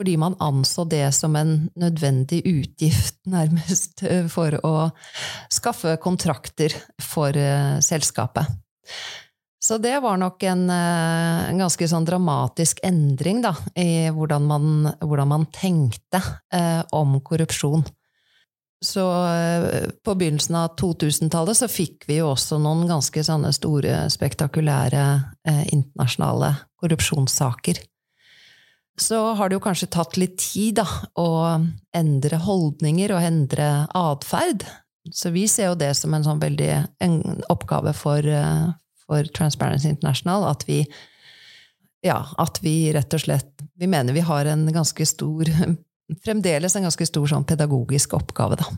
fordi 0.00 0.14
man 0.16 0.32
anså 0.40 0.86
det 0.88 1.10
som 1.12 1.34
en 1.36 1.66
nødvendig 1.76 2.38
utgift, 2.48 3.18
nærmest, 3.36 4.00
for 4.32 4.56
å 4.64 4.74
skaffe 5.52 5.92
kontrakter 6.00 6.72
for 7.04 7.36
selskapet. 7.84 8.48
Så 9.60 9.76
det 9.78 9.98
var 10.00 10.16
nok 10.16 10.42
en, 10.48 10.64
uh, 10.72 11.48
en 11.50 11.60
ganske 11.60 11.88
sånn 11.88 12.06
dramatisk 12.08 12.80
endring 12.86 13.42
da, 13.44 13.52
i 13.76 14.08
hvordan 14.14 14.46
man, 14.48 14.70
hvordan 15.02 15.28
man 15.28 15.48
tenkte 15.52 16.22
eh, 16.54 16.80
om 16.96 17.18
korrupsjon. 17.20 17.84
Så 18.80 19.02
på 20.00 20.12
begynnelsen 20.16 20.56
av 20.56 20.70
2000-tallet 20.80 21.58
så 21.58 21.66
fikk 21.68 22.06
vi 22.08 22.16
jo 22.22 22.30
også 22.30 22.56
noen 22.56 22.86
ganske 22.88 23.20
sånne 23.26 23.50
store, 23.52 24.06
spektakulære 24.08 25.02
internasjonale 25.68 26.54
korrupsjonssaker 26.80 27.82
så 29.00 29.32
har 29.34 29.48
det 29.48 29.58
jo 29.58 29.64
kanskje 29.64 29.90
tatt 29.92 30.18
litt 30.20 30.36
tid 30.40 30.80
da, 30.80 30.86
å 31.18 31.28
endre 31.96 32.40
holdninger 32.44 33.14
og 33.14 33.24
endre 33.24 33.70
atferd. 33.96 34.66
Så 35.16 35.32
vi 35.34 35.46
ser 35.48 35.70
jo 35.70 35.78
det 35.80 35.94
som 35.98 36.14
en 36.14 36.26
sånn 36.26 36.42
veldig 36.42 36.70
en 37.02 37.16
oppgave 37.52 37.94
for, 37.96 38.18
eh, 38.18 38.68
for 39.10 39.30
Transparency 39.36 39.90
International, 39.90 40.46
at 40.50 40.62
vi 40.68 40.84
ja, 42.06 42.22
at 42.40 42.62
vi 42.64 42.92
rett 42.96 43.12
og 43.12 43.20
slett 43.20 43.60
Vi 43.76 43.84
mener 43.84 44.16
vi 44.16 44.22
har 44.24 44.48
en 44.48 44.62
ganske 44.72 45.04
stor 45.04 45.50
Fremdeles 46.24 46.74
en 46.76 46.86
ganske 46.88 47.06
stor 47.06 47.28
sånn 47.30 47.44
pedagogisk 47.46 48.16
oppgave, 48.16 48.56
da. 48.58 48.70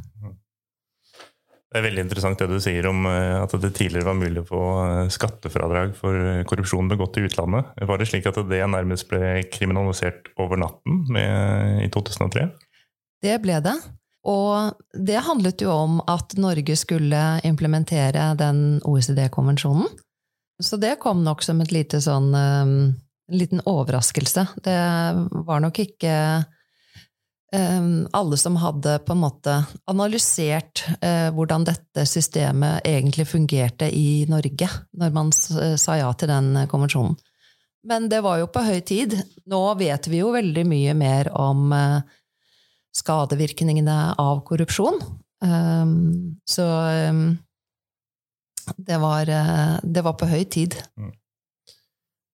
Det 1.73 1.81
er 1.81 1.87
veldig 1.87 2.03
interessant 2.05 2.37
det 2.37 2.51
du 2.51 2.59
sier 2.61 2.85
om 2.85 3.07
eh, 3.09 3.39
at 3.41 3.55
det 3.63 3.71
tidligere 3.73 4.11
var 4.11 4.19
mulig 4.19 4.43
å 4.43 4.49
få 4.51 4.65
eh, 4.83 5.07
skattefradrag 5.15 5.95
for 5.97 6.13
eh, 6.13 6.43
korrupsjon 6.45 6.91
begått 6.91 7.17
i 7.17 7.25
utlandet. 7.25 7.71
Var 7.89 8.01
det 8.01 8.09
slik 8.11 8.29
at 8.29 8.37
det 8.51 8.61
nærmest 8.69 9.09
ble 9.09 9.41
kriminalisert 9.49 10.29
over 10.37 10.61
natten 10.61 11.01
med, 11.09 11.81
i 11.87 11.89
2003? 11.95 12.45
Det 13.25 13.39
ble 13.41 13.57
det. 13.65 13.79
Og 14.29 14.77
det 14.93 15.25
handlet 15.25 15.65
jo 15.65 15.73
om 15.73 15.97
at 16.13 16.37
Norge 16.37 16.77
skulle 16.77 17.23
implementere 17.49 18.35
den 18.37 18.83
OECD-konvensjonen. 18.85 19.89
Så 20.61 20.77
det 20.81 20.99
kom 21.03 21.23
nok 21.25 21.45
som 21.45 21.61
et 21.63 21.73
lite 21.73 22.01
sånn, 22.03 22.35
en 22.35 22.75
liten 23.33 23.63
overraskelse. 23.65 24.47
Det 24.65 24.77
var 25.49 25.63
nok 25.65 25.79
ikke 25.85 26.17
Ehm, 27.53 28.09
alle 28.13 28.37
som 28.37 28.57
hadde 28.57 28.99
på 28.99 29.13
en 29.13 29.21
måte 29.21 29.59
analysert 29.85 30.87
eh, 31.05 31.29
hvordan 31.37 31.67
dette 31.69 32.07
systemet 32.09 32.81
egentlig 32.89 33.27
fungerte 33.29 33.91
i 33.93 34.25
Norge, 34.29 34.69
når 34.97 35.13
man 35.13 35.29
eh, 35.61 35.75
sa 35.77 35.99
ja 36.01 36.09
til 36.17 36.33
den 36.33 36.65
konvensjonen. 36.73 37.19
Men 37.85 38.09
det 38.09 38.23
var 38.25 38.39
jo 38.41 38.49
på 38.49 38.63
høy 38.65 38.81
tid. 38.89 39.19
Nå 39.53 39.61
vet 39.77 40.09
vi 40.09 40.23
jo 40.23 40.33
veldig 40.33 40.65
mye 40.71 40.97
mer 40.97 41.29
om 41.37 41.75
eh, 41.77 42.01
skadevirkningene 42.97 44.01
av 44.21 44.45
korrupsjon. 44.49 45.01
Så 45.43 46.65
det 48.77 48.99
var, 49.03 49.31
det 49.83 50.05
var 50.05 50.15
på 50.19 50.29
høy 50.31 50.45
tid. 50.51 50.77
Mm. 50.99 51.13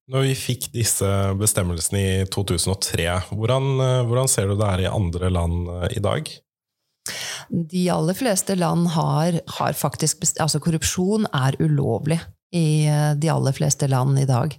Når 0.09 0.25
vi 0.25 0.37
fikk 0.41 0.71
disse 0.73 1.09
bestemmelsene 1.37 2.01
i 2.01 2.12
2003, 2.33 3.09
hvordan, 3.29 3.67
eh, 3.85 4.05
hvordan, 4.09 4.31
ser 4.31 4.49
du 4.49 4.57
det 4.57 4.69
er 4.69 4.85
i 4.87 4.88
andre 4.91 5.29
land 5.29 5.69
eh, 5.69 5.99
i 5.99 6.05
dag? 6.05 6.31
De 7.49 7.83
aller 7.93 8.17
fleste 8.17 8.57
land 8.57 8.88
har, 8.93 9.38
har 9.59 9.77
faktisk 9.77 10.25
Altså, 10.41 10.61
korrupsjon 10.61 11.29
er 11.33 11.57
ulovlig 11.61 12.19
i 12.57 12.88
eh, 12.88 13.12
de 13.21 13.31
aller 13.33 13.53
fleste 13.57 13.88
land 13.88 14.17
i 14.21 14.27
dag. 14.29 14.57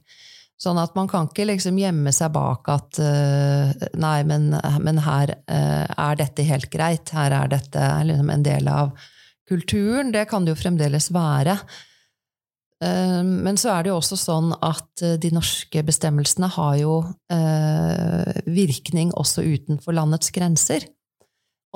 Sånn 0.60 0.78
at 0.78 0.94
man 0.94 1.10
kan 1.10 1.30
ikke 1.30 1.48
liksom 1.50 1.80
gjemme 1.80 2.12
seg 2.14 2.34
bak 2.36 2.68
at 2.68 2.98
Nei, 3.00 4.18
men, 4.28 4.50
men 4.84 4.98
her 5.06 5.32
er 5.48 6.18
dette 6.20 6.44
helt 6.44 6.68
greit. 6.74 7.14
Her 7.16 7.32
er 7.32 7.54
dette 7.54 7.86
liksom 8.10 8.34
en 8.34 8.44
del 8.44 8.68
av 8.68 8.92
kulturen. 9.50 10.14
Det 10.14 10.28
kan 10.30 10.46
det 10.46 10.54
jo 10.56 10.62
fremdeles 10.62 11.10
være. 11.16 11.58
Eh, 12.84 13.24
men 13.24 13.58
så 13.60 13.74
er 13.74 13.84
det 13.84 13.92
jo 13.92 13.98
også 14.00 14.18
sånn 14.20 14.54
at 14.64 15.04
eh, 15.04 15.18
de 15.20 15.34
norske 15.36 15.84
bestemmelsene 15.86 16.48
har 16.56 16.78
jo 16.80 17.02
eh, 17.34 18.40
virkning 18.48 19.12
også 19.20 19.44
utenfor 19.44 19.98
landets 19.98 20.32
grenser. 20.36 20.88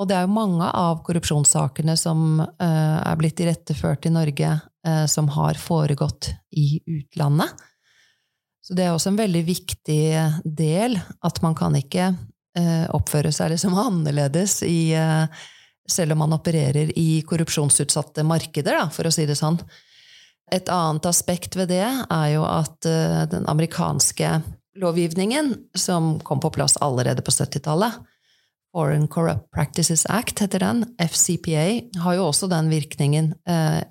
Og 0.00 0.08
det 0.10 0.16
er 0.16 0.24
jo 0.24 0.34
mange 0.34 0.66
av 0.74 1.04
korrupsjonssakene 1.06 1.94
som 1.94 2.40
er 2.42 3.14
blitt 3.14 3.38
iretteført 3.38 4.08
i 4.08 4.10
Norge, 4.10 4.48
som 5.06 5.28
har 5.30 5.54
foregått 5.54 6.32
i 6.50 6.80
utlandet. 6.82 7.52
Så 8.58 8.74
det 8.74 8.88
er 8.88 8.90
også 8.90 9.12
en 9.12 9.20
veldig 9.20 9.44
viktig 9.46 10.00
del 10.42 10.98
at 10.98 11.38
man 11.46 11.54
kan 11.54 11.78
ikke 11.78 12.08
oppføre 12.90 13.30
seg 13.30 13.52
liksom 13.54 13.78
annerledes 13.78 14.64
i, 14.66 14.96
selv 15.90 16.14
om 16.14 16.22
man 16.24 16.36
opererer 16.36 16.92
i 16.98 17.22
korrupsjonsutsatte 17.28 18.24
markeder, 18.26 18.78
da, 18.80 18.88
for 18.92 19.08
å 19.08 19.12
si 19.14 19.26
det 19.28 19.36
sånn. 19.38 19.58
Et 20.52 20.68
annet 20.72 21.06
aspekt 21.08 21.56
ved 21.56 21.70
det 21.72 21.84
er 21.84 22.28
jo 22.34 22.44
at 22.48 22.88
uh, 22.88 23.24
den 23.30 23.46
amerikanske 23.50 24.38
lovgivningen, 24.80 25.54
som 25.78 26.18
kom 26.20 26.40
på 26.42 26.50
plass 26.54 26.76
allerede 26.82 27.22
på 27.24 27.32
70-tallet, 27.32 28.00
Foreign 28.74 29.06
Corrupt 29.06 29.52
Practices 29.54 30.02
Act 30.10 30.40
heter 30.42 30.58
den, 30.58 30.82
FCPA, 30.98 31.66
har 32.02 32.16
jo 32.16 32.24
også 32.26 32.48
den 32.50 32.72
virkningen 32.72 33.30
eh, 33.46 33.84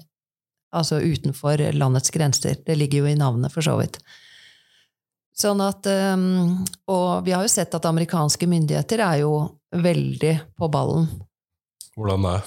altså 0.76 1.00
utenfor 1.00 1.62
landets 1.72 2.12
grenser. 2.12 2.58
Det 2.66 2.76
ligger 2.76 3.04
jo 3.04 3.14
i 3.14 3.16
navnet, 3.16 3.54
for 3.54 3.64
så 3.64 3.78
vidt. 3.80 4.02
Sånn 5.40 5.64
at, 5.66 5.88
um, 5.88 6.66
og 6.92 7.24
vi 7.26 7.34
har 7.34 7.46
jo 7.46 7.54
sett 7.54 7.74
at 7.74 7.88
amerikanske 7.90 8.48
myndigheter 8.50 9.02
er 9.02 9.22
jo 9.24 9.32
veldig 9.72 10.34
på 10.60 10.70
ballen. 10.74 11.08
Hvordan 11.98 12.28
det? 12.28 12.38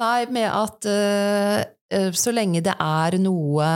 Nei, 0.00 0.26
med 0.30 0.48
at 0.48 0.86
uh, 0.86 2.10
så 2.14 2.34
lenge 2.34 2.62
det 2.62 2.76
er 2.78 3.16
noe 3.18 3.70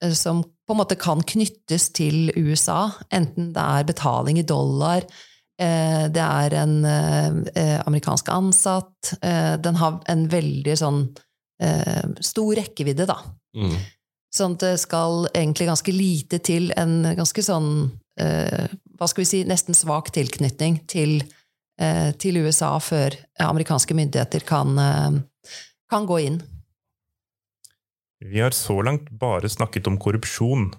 eh, 0.00 0.14
som 0.16 0.40
på 0.40 0.74
en 0.74 0.80
måte 0.80 0.96
kan 1.00 1.20
knyttes 1.24 1.90
til 1.96 2.30
USA, 2.36 2.88
enten 3.12 3.52
det 3.52 3.64
er 3.64 3.88
betaling 3.88 4.40
i 4.40 4.46
dollar, 4.48 5.04
uh, 5.04 6.04
det 6.08 6.24
er 6.24 6.56
en 6.62 6.74
amerikansk 6.88 8.28
ansatt 8.32 9.14
Den 9.20 9.78
har 9.80 9.96
en 10.08 10.26
veldig 10.30 10.74
sånn 10.78 11.00
stor 12.22 12.52
rekkevidde, 12.54 13.08
da. 13.08 13.16
Mm. 13.58 13.72
Sånn 14.30 14.54
at 14.54 14.62
det 14.62 14.76
skal 14.78 15.26
egentlig 15.32 15.66
ganske 15.66 15.94
lite 15.94 16.38
til 16.46 16.68
en 16.78 17.00
ganske 17.18 17.42
sånn 17.42 17.88
Hva 18.14 19.08
skal 19.10 19.24
vi 19.24 19.26
si 19.26 19.40
nesten 19.48 19.74
svak 19.74 20.12
tilknytning 20.14 20.78
til, 20.86 21.16
til 22.18 22.40
USA 22.42 22.72
før 22.82 23.14
amerikanske 23.38 23.94
myndigheter 23.94 24.42
kan, 24.42 24.74
kan 25.86 26.06
gå 26.08 26.16
inn. 26.26 26.40
Vi 28.18 28.40
har 28.42 28.50
så 28.50 28.80
langt 28.82 29.12
bare 29.14 29.46
snakket 29.48 29.86
om 29.86 29.98
korrupsjon. 30.02 30.72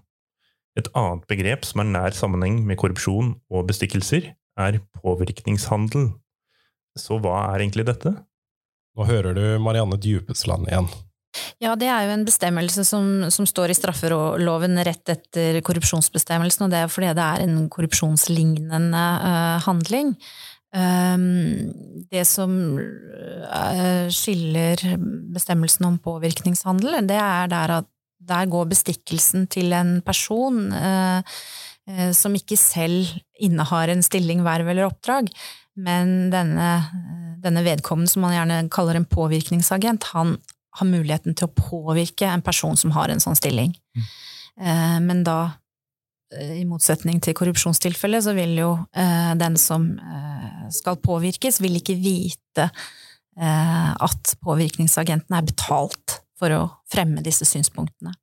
Et 0.80 0.90
annet 0.92 1.24
begrep 1.32 1.64
som 1.68 1.82
er 1.84 1.92
nær 1.92 2.16
sammenheng 2.16 2.60
med 2.68 2.80
korrupsjon 2.82 3.38
og 3.48 3.68
bestikkelser, 3.72 4.34
er 4.60 4.82
påvirkningshandel. 5.00 6.10
Så 7.00 7.20
hva 7.24 7.46
er 7.54 7.64
egentlig 7.64 7.88
dette? 7.88 8.12
Nå 8.98 9.08
hører 9.08 9.38
du 9.38 9.46
Marianne 9.64 10.00
Djupesland 10.02 10.68
igjen. 10.68 10.90
Ja, 11.62 11.76
det 11.80 11.88
er 11.92 12.08
jo 12.08 12.14
en 12.16 12.26
bestemmelse 12.28 12.84
som, 12.88 13.30
som 13.32 13.46
står 13.48 13.72
i 13.72 13.78
straffeloven 13.78 14.80
rett 14.84 15.12
etter 15.14 15.60
korrupsjonsbestemmelsen, 15.64 16.66
og 16.66 16.74
det 16.74 16.82
er 16.84 16.92
fordi 16.92 17.12
det 17.16 17.26
er 17.26 17.44
en 17.46 17.58
korrupsjonslignende 17.72 19.04
uh, 19.24 19.60
handling. 19.64 20.16
Ehm, 20.76 21.72
det 22.12 22.26
som 22.30 22.52
eh, 22.78 24.10
skiller 24.14 24.84
bestemmelsen 25.34 25.88
om 25.88 25.98
påvirkningshandel, 26.02 27.00
det 27.10 27.18
er 27.18 27.50
der 27.50 27.80
at 27.80 27.90
der 28.30 28.50
går 28.52 28.68
bestikkelsen 28.70 29.48
til 29.50 29.74
en 29.74 30.00
person, 30.06 30.68
eh, 30.76 31.24
eh, 31.90 32.12
som 32.14 32.36
ikke 32.38 32.58
selv 32.60 33.10
innehar 33.42 33.90
en 33.90 34.06
stilling, 34.06 34.44
verv 34.46 34.70
eller 34.70 34.90
oppdrag, 34.90 35.32
men 35.80 36.30
denne, 36.34 36.70
denne 37.42 37.64
vedkommende, 37.66 38.12
som 38.12 38.26
man 38.26 38.36
gjerne 38.36 38.64
kaller 38.74 39.00
en 39.00 39.08
påvirkningsagent, 39.10 40.12
han 40.14 40.38
har 40.78 40.90
muligheten 40.90 41.38
til 41.38 41.48
å 41.48 41.56
påvirke 41.56 42.28
en 42.30 42.44
person 42.46 42.78
som 42.78 42.92
har 42.94 43.10
en 43.10 43.24
sånn 43.24 43.38
stilling. 43.40 43.72
Mm. 43.96 44.10
Men 45.08 45.24
da, 45.24 45.38
i 46.30 46.64
motsetning 46.70 47.18
til 47.26 47.34
korrupsjonstilfellet, 47.38 48.26
så 48.28 48.36
vil 48.38 48.54
jo 48.60 48.72
den 49.40 49.56
som 49.58 49.88
skal 50.74 51.00
påvirkes, 51.02 51.58
vil 51.64 51.80
ikke 51.80 51.98
vite 51.98 52.68
at 53.40 54.34
påvirkningsagenten 54.44 55.34
er 55.34 55.48
betalt 55.48 56.20
for 56.38 56.54
å 56.54 56.62
fremme 56.92 57.24
disse 57.26 57.48
synspunktene. 57.50 58.14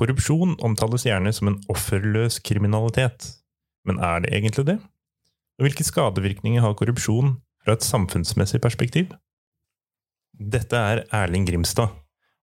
Korrupsjon 0.00 0.56
omtales 0.64 1.04
gjerne 1.04 1.30
som 1.36 1.52
en 1.52 1.60
offerløs 1.70 2.40
kriminalitet, 2.42 3.26
men 3.86 4.00
er 4.00 4.24
det 4.24 4.34
egentlig 4.34 4.66
det? 4.72 4.78
Og 5.60 5.68
hvilke 5.68 5.84
skadevirkninger 5.84 6.64
har 6.64 6.76
korrupsjon 6.78 7.34
fra 7.60 7.76
et 7.76 7.84
samfunnsmessig 7.84 8.62
perspektiv? 8.64 9.12
Dette 10.32 10.72
er 10.80 11.04
Erling 11.12 11.44
Grimstad. 11.44 11.92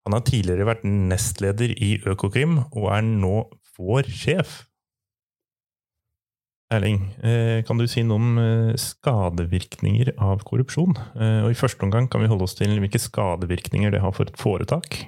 Han 0.04 0.18
har 0.18 0.26
tidligere 0.28 0.68
vært 0.68 0.84
nestleder 0.84 1.72
i 1.80 1.96
Økokrim, 2.10 2.60
og 2.76 2.90
er 2.92 3.06
nå 3.08 3.38
vår 3.78 4.10
sjef. 4.12 4.64
Erling, 6.74 7.00
eh, 7.22 7.62
kan 7.68 7.78
du 7.78 7.86
si 7.88 8.02
noe 8.04 8.18
om 8.18 8.38
eh, 8.42 8.74
skadevirkninger 8.80 10.16
av 10.18 10.44
korrupsjon? 10.48 10.96
Eh, 11.14 11.42
og 11.46 11.54
I 11.54 11.60
første 11.60 11.86
omgang 11.86 12.10
kan 12.12 12.24
vi 12.24 12.30
holde 12.32 12.48
oss 12.48 12.58
til 12.58 12.74
hvilke 12.82 13.02
skadevirkninger 13.02 13.94
det 13.94 14.02
har 14.04 14.16
for 14.16 14.30
et 14.30 14.40
foretak. 14.40 15.04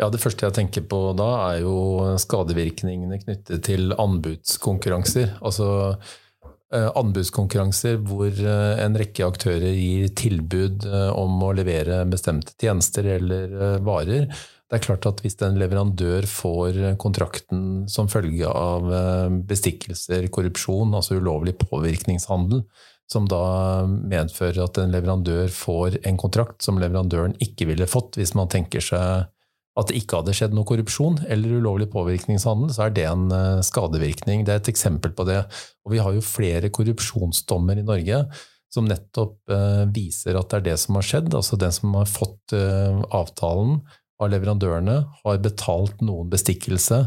Ja, 0.00 0.08
Det 0.10 0.20
første 0.22 0.48
jeg 0.48 0.56
tenker 0.56 0.84
på 0.88 1.12
da, 1.14 1.28
er 1.52 1.62
jo 1.62 2.16
skadevirkningene 2.18 3.20
knyttet 3.22 3.62
til 3.68 3.94
anbudskonkurranser. 3.94 5.36
Altså 5.44 5.68
anbudskonkurranser 6.72 7.98
hvor 8.06 8.30
eh, 8.32 8.80
en 8.82 8.96
rekke 8.98 9.26
aktører 9.26 9.74
gir 9.76 10.08
tilbud 10.18 10.86
eh, 10.88 11.10
om 11.18 11.42
å 11.44 11.52
levere 11.56 12.02
bestemte 12.10 12.56
tjenester 12.60 13.08
eller 13.18 13.78
varer. 13.84 14.28
Det 14.72 14.78
er 14.78 14.84
klart 14.86 15.04
at 15.04 15.20
Hvis 15.20 15.36
en 15.44 15.58
leverandør 15.60 16.24
får 16.24 16.78
kontrakten 17.02 17.84
som 17.92 18.08
følge 18.08 18.48
av 18.48 18.86
bestikkelser, 19.44 20.30
korrupsjon, 20.32 20.94
altså 20.96 21.18
ulovlig 21.20 21.58
påvirkningshandel, 21.60 22.62
som 23.12 23.26
da 23.28 23.84
medfører 23.84 24.62
at 24.64 24.80
en 24.80 24.94
leverandør 24.94 25.52
får 25.52 26.00
en 26.08 26.16
kontrakt 26.16 26.64
som 26.64 26.80
leverandøren 26.80 27.36
ikke 27.44 27.68
ville 27.68 27.90
fått 27.90 28.16
hvis 28.16 28.32
man 28.38 28.48
tenker 28.48 28.80
seg 28.80 29.28
at 29.78 29.88
det 29.88 29.96
ikke 30.02 30.20
hadde 30.20 30.34
skjedd 30.36 30.54
noe 30.56 30.68
korrupsjon 30.68 31.22
eller 31.32 31.56
ulovlig 31.56 31.88
påvirkningshandel, 31.92 32.72
så 32.74 32.86
er 32.86 32.96
det 32.96 33.06
en 33.08 33.28
eh, 33.32 33.62
skadevirkning. 33.64 34.44
Det 34.44 34.54
er 34.54 34.60
et 34.60 34.72
eksempel 34.72 35.14
på 35.16 35.24
det. 35.28 35.40
Og 35.86 35.94
vi 35.94 36.02
har 36.02 36.12
jo 36.12 36.24
flere 36.24 36.72
korrupsjonsdommer 36.74 37.80
i 37.80 37.86
Norge 37.86 38.26
som 38.72 38.88
nettopp 38.88 39.52
eh, 39.52 39.82
viser 39.92 40.36
at 40.36 40.52
det 40.52 40.60
er 40.60 40.68
det 40.70 40.78
som 40.82 41.00
har 41.00 41.08
skjedd. 41.08 41.32
Altså 41.36 41.58
den 41.60 41.72
som 41.72 41.96
har 41.96 42.08
fått 42.10 42.56
eh, 42.56 43.02
avtalen 43.16 43.80
av 44.22 44.30
leverandørene, 44.32 44.98
har 45.24 45.42
betalt 45.44 46.04
noen 46.04 46.28
bestikkelse 46.32 47.06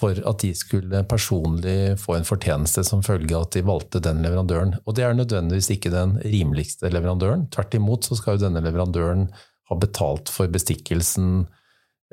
for 0.00 0.18
at 0.28 0.42
de 0.42 0.50
skulle 0.58 1.04
personlig 1.08 1.94
få 2.02 2.18
en 2.18 2.26
fortjeneste 2.26 2.82
som 2.86 3.02
følge 3.06 3.34
av 3.36 3.46
at 3.46 3.56
de 3.56 3.64
valgte 3.66 4.02
den 4.04 4.20
leverandøren. 4.26 4.76
Og 4.84 4.96
det 4.98 5.06
er 5.06 5.16
nødvendigvis 5.16 5.70
ikke 5.76 5.92
den 5.94 6.16
rimeligste 6.20 6.90
leverandøren. 6.92 7.46
Tvert 7.54 7.76
imot 7.78 8.08
så 8.08 8.18
skal 8.18 8.36
jo 8.36 8.46
denne 8.46 8.62
leverandøren 8.64 9.28
ha 9.70 9.76
betalt 9.80 10.32
for 10.32 10.50
bestikkelsen 10.52 11.46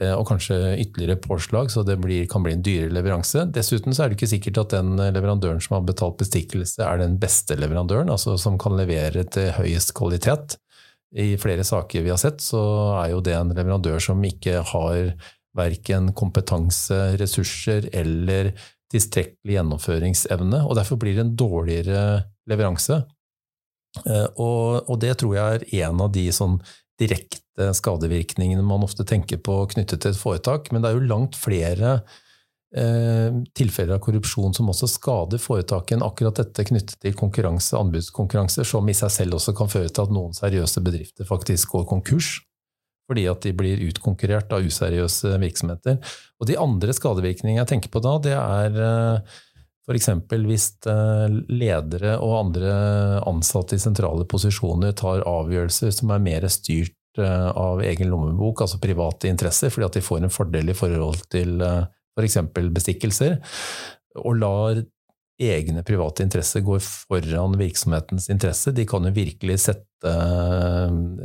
og 0.01 0.23
kanskje 0.25 0.55
ytterligere 0.81 1.19
påslag, 1.21 1.67
så 1.69 1.83
det 1.85 1.97
blir, 2.01 2.23
kan 2.29 2.41
bli 2.41 2.55
en 2.55 2.63
dyrere 2.65 2.93
leveranse. 2.95 3.43
Dessuten 3.53 3.93
så 3.93 4.05
er 4.05 4.09
det 4.09 4.17
ikke 4.17 4.29
sikkert 4.31 4.61
at 4.63 4.73
den 4.73 4.95
leverandøren 4.97 5.61
som 5.61 5.75
har 5.75 5.83
betalt 5.85 6.17
bestikkelse, 6.17 6.81
er 6.81 7.03
den 7.03 7.19
beste 7.21 7.57
leverandøren, 7.59 8.09
altså 8.09 8.33
som 8.41 8.57
kan 8.61 8.79
levere 8.79 9.27
til 9.29 9.51
høyest 9.59 9.93
kvalitet. 9.97 10.55
I 11.11 11.35
flere 11.37 11.65
saker 11.67 12.05
vi 12.05 12.13
har 12.13 12.21
sett, 12.21 12.41
så 12.41 12.61
er 13.01 13.11
jo 13.11 13.21
det 13.21 13.35
en 13.35 13.53
leverandør 13.53 13.99
som 14.01 14.23
ikke 14.25 14.63
har 14.71 15.13
verken 15.57 16.13
kompetanse, 16.15 16.97
ressurser 17.19 17.89
eller 17.91 18.53
tilstrekkelig 18.91 19.57
gjennomføringsevne, 19.57 20.63
og 20.67 20.77
derfor 20.79 20.99
blir 20.99 21.17
det 21.17 21.25
en 21.25 21.35
dårligere 21.39 22.05
leveranse. 22.49 23.01
Eh, 24.05 24.27
og, 24.39 24.87
og 24.87 24.99
det 25.03 25.17
tror 25.19 25.35
jeg 25.35 25.59
er 25.59 25.65
en 25.85 26.03
av 26.03 26.11
de 26.15 26.25
sånn 26.35 26.59
direkte 27.01 27.71
skadevirkningene 27.77 28.63
man 28.65 28.85
ofte 28.85 29.05
tenker 29.07 29.41
på 29.43 29.57
knyttet 29.73 30.03
til 30.03 30.13
et 30.13 30.19
foretak. 30.19 30.71
Men 30.71 30.83
det 30.83 30.91
er 30.91 30.99
jo 30.99 31.09
langt 31.09 31.37
flere 31.39 31.97
eh, 32.75 33.33
tilfeller 33.57 33.97
av 33.97 34.03
korrupsjon 34.05 34.55
som 34.57 34.69
også 34.71 34.89
skader 34.91 35.41
foretaket 35.41 35.97
enn 35.97 36.05
akkurat 36.05 36.39
dette 36.43 36.65
knyttet 36.69 36.99
til 37.01 37.17
konkurranse, 37.17 37.75
anbudskonkurranser, 37.79 38.67
som 38.67 38.87
i 38.89 38.97
seg 38.97 39.13
selv 39.17 39.39
også 39.39 39.55
kan 39.57 39.71
føre 39.71 39.91
til 39.91 40.05
at 40.05 40.15
noen 40.15 40.37
seriøse 40.37 40.83
bedrifter 40.85 41.27
faktisk 41.29 41.75
går 41.75 41.89
konkurs. 41.91 42.37
Fordi 43.11 43.25
at 43.27 43.43
de 43.43 43.51
blir 43.57 43.81
utkonkurrert 43.89 44.53
av 44.55 44.63
useriøse 44.63 45.33
virksomheter. 45.41 45.97
Og 46.39 46.47
de 46.47 46.55
andre 46.61 46.93
skadevirkningene 46.95 47.59
jeg 47.59 47.73
tenker 47.73 47.91
på 47.91 47.99
da, 48.03 48.13
det 48.23 48.37
er 48.37 48.83
eh, 48.87 49.39
F.eks. 49.89 50.09
hvis 50.45 50.67
eh, 50.89 51.37
ledere 51.49 52.17
og 52.21 52.35
andre 52.37 52.73
ansatte 53.27 53.77
i 53.77 53.81
sentrale 53.81 54.27
posisjoner 54.29 54.93
tar 54.97 55.25
avgjørelser 55.25 55.93
som 55.95 56.13
er 56.13 56.21
mer 56.21 56.45
styrt 56.53 57.17
eh, 57.17 57.49
av 57.49 57.81
egen 57.81 58.11
lommebok, 58.13 58.61
altså 58.61 58.81
private 58.81 59.31
interesser, 59.31 59.73
fordi 59.73 59.89
at 59.89 59.97
de 59.97 60.05
får 60.05 60.21
en 60.21 60.33
fordel 60.33 60.69
i 60.69 60.77
forhold 60.77 61.25
til 61.33 61.57
f.eks. 61.65 62.37
Eh, 62.37 62.49
for 62.53 62.73
bestikkelser, 62.77 63.39
og 64.21 64.37
lar 64.37 64.83
egne 65.41 65.81
private 65.81 66.27
interesser 66.27 66.61
gå 66.61 66.77
foran 66.85 67.57
virksomhetens 67.57 68.29
interesse. 68.29 68.75
De 68.77 68.85
kan 68.85 69.07
jo 69.07 69.15
virkelig 69.15 69.57
sette 69.63 70.11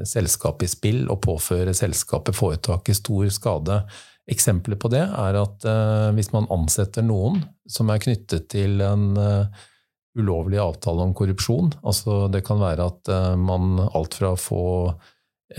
selskapet 0.09 0.65
i 0.65 0.73
spill 0.73 1.03
og 1.13 1.21
påføre 1.27 1.75
selskapet, 1.77 2.39
foretaket, 2.39 2.97
stor 2.97 3.29
skade. 3.35 3.83
Eksempler 4.27 4.79
på 4.83 4.91
det 4.91 5.05
er 5.05 5.37
at 5.39 5.65
uh, 5.71 6.11
hvis 6.17 6.33
man 6.35 6.49
ansetter 6.51 7.05
noen 7.07 7.45
som 7.71 7.91
er 7.93 8.03
knyttet 8.03 8.49
til 8.51 8.81
en 8.83 9.13
uh, 9.15 9.47
ulovlig 10.19 10.59
avtale 10.59 11.05
om 11.05 11.13
korrupsjon, 11.15 11.71
altså 11.87 12.25
det 12.33 12.43
kan 12.47 12.59
være 12.59 12.89
at 12.91 13.13
uh, 13.13 13.37
man 13.39 13.79
alt 13.87 14.19
fra 14.19 14.33
å 14.35 14.41
få 14.41 14.65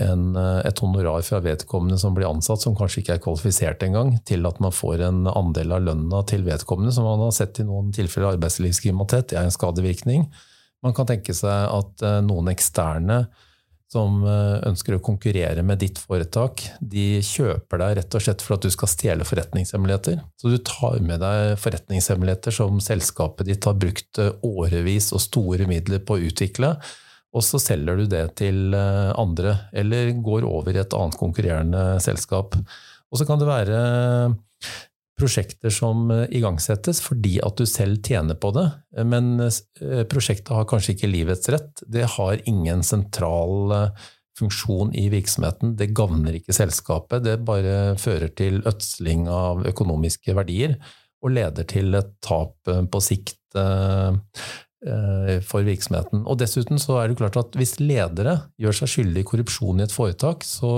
en, 0.04 0.36
et 0.36 0.80
honorar 0.84 1.22
fra 1.24 1.38
vedkommende 1.40 1.96
som 1.96 2.12
blir 2.12 2.28
ansatt, 2.28 2.60
som 2.60 2.74
kanskje 2.76 3.00
ikke 3.00 3.14
er 3.16 3.22
kvalifisert 3.24 3.86
engang, 3.86 4.10
til 4.28 4.44
at 4.44 4.60
man 4.60 4.74
får 4.76 5.06
en 5.06 5.22
andel 5.32 5.72
av 5.72 5.86
lønna 5.86 6.20
til 6.28 6.44
vedkommende, 6.44 6.92
som 6.92 7.08
man 7.08 7.24
har 7.24 7.32
sett 7.32 7.62
i 7.62 7.64
noen 7.64 7.88
tilfeller 7.96 8.34
arbeidslivskriminalitet. 8.34 9.30
Det 9.30 9.38
er 9.40 9.48
en 9.48 9.54
skadevirkning. 9.54 10.26
Man 10.84 10.92
kan 10.92 11.08
tenke 11.08 11.32
seg 11.32 11.72
at 11.72 12.04
noen 12.26 12.52
eksterne 12.52 13.22
som 13.88 14.20
eh, 14.28 14.58
ønsker 14.68 14.98
å 14.98 15.02
konkurrere 15.04 15.62
med 15.64 15.80
ditt 15.80 15.98
foretak, 16.00 16.66
de 16.80 17.22
kjøper 17.24 17.80
deg 17.80 17.94
rett 17.98 18.16
og 18.18 18.24
slett 18.24 18.44
for 18.44 18.58
at 18.58 18.66
du 18.66 18.72
skal 18.72 18.90
stjele 18.92 19.26
forretningshemmeligheter. 19.28 20.20
Så 20.36 20.52
du 20.52 20.58
tar 20.60 21.00
med 21.04 21.22
deg 21.24 21.54
forretningshemmeligheter 21.62 22.54
som 22.54 22.82
selskapet 22.84 23.48
ditt 23.48 23.68
har 23.68 23.78
brukt 23.80 24.20
eh, 24.20 24.34
årevis 24.44 25.10
og 25.16 25.24
store 25.24 25.68
midler 25.70 26.04
på 26.04 26.18
å 26.18 26.26
utvikle, 26.28 26.74
og 27.28 27.44
så 27.44 27.60
selger 27.60 28.00
du 28.00 28.10
det 28.12 28.26
til 28.40 28.76
eh, 28.76 29.08
andre, 29.16 29.56
eller 29.72 30.12
går 30.20 30.44
over 30.48 30.76
i 30.76 30.82
et 30.84 30.98
annet 30.98 31.20
konkurrerende 31.20 31.88
selskap. 32.04 32.60
Og 33.08 33.20
så 33.20 33.24
kan 33.28 33.40
det 33.40 33.48
være 33.48 33.80
prosjekter 35.18 35.72
som 35.74 36.10
eh, 36.14 36.26
igangsettes 36.38 37.00
fordi 37.04 37.38
at 37.44 37.58
du 37.58 37.66
selv 37.68 38.00
tjener 38.04 38.38
på 38.40 38.52
det, 38.56 38.66
men 39.08 39.34
eh, 39.44 40.04
prosjektet 40.10 40.54
har 40.54 40.68
kanskje 40.70 40.94
ikke 40.94 41.10
livets 41.10 41.50
rett. 41.52 41.82
Det 41.86 42.06
har 42.16 42.44
ingen 42.50 42.84
sentral 42.86 43.74
eh, 43.74 44.06
funksjon 44.38 44.92
i 44.94 45.08
virksomheten. 45.10 45.74
Det 45.78 45.90
gagner 45.96 46.38
ikke 46.38 46.54
selskapet. 46.54 47.24
Det 47.26 47.40
bare 47.46 47.96
fører 47.98 48.30
til 48.38 48.60
ødsling 48.68 49.26
av 49.32 49.66
økonomiske 49.66 50.36
verdier 50.38 50.76
og 51.24 51.34
leder 51.34 51.66
til 51.66 51.90
et 51.98 52.12
tap 52.22 52.54
på 52.62 53.00
sikt 53.02 53.34
for 53.58 55.66
virksomheten. 55.66 56.22
Og 56.22 56.38
Dessuten 56.38 56.78
så 56.78 57.00
er 57.00 57.10
det 57.10 57.18
klart 57.18 57.40
at 57.40 57.58
hvis 57.58 57.80
ledere 57.82 58.36
gjør 58.62 58.78
seg 58.78 58.92
skyldig 58.92 59.24
i 59.24 59.26
korrupsjon 59.26 59.82
i 59.82 59.88
et 59.88 59.96
foretak, 59.96 60.46
så 60.46 60.70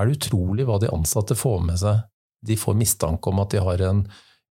er 0.00 0.08
det 0.08 0.16
utrolig 0.16 0.64
hva 0.64 0.80
de 0.80 0.88
ansatte 0.96 1.36
får 1.36 1.60
med 1.68 1.82
seg 1.84 2.00
de 2.46 2.56
får 2.60 2.76
mistanke 2.78 3.30
om 3.30 3.42
at 3.42 3.54
de 3.54 3.62
har 3.64 3.84
en 3.84 4.04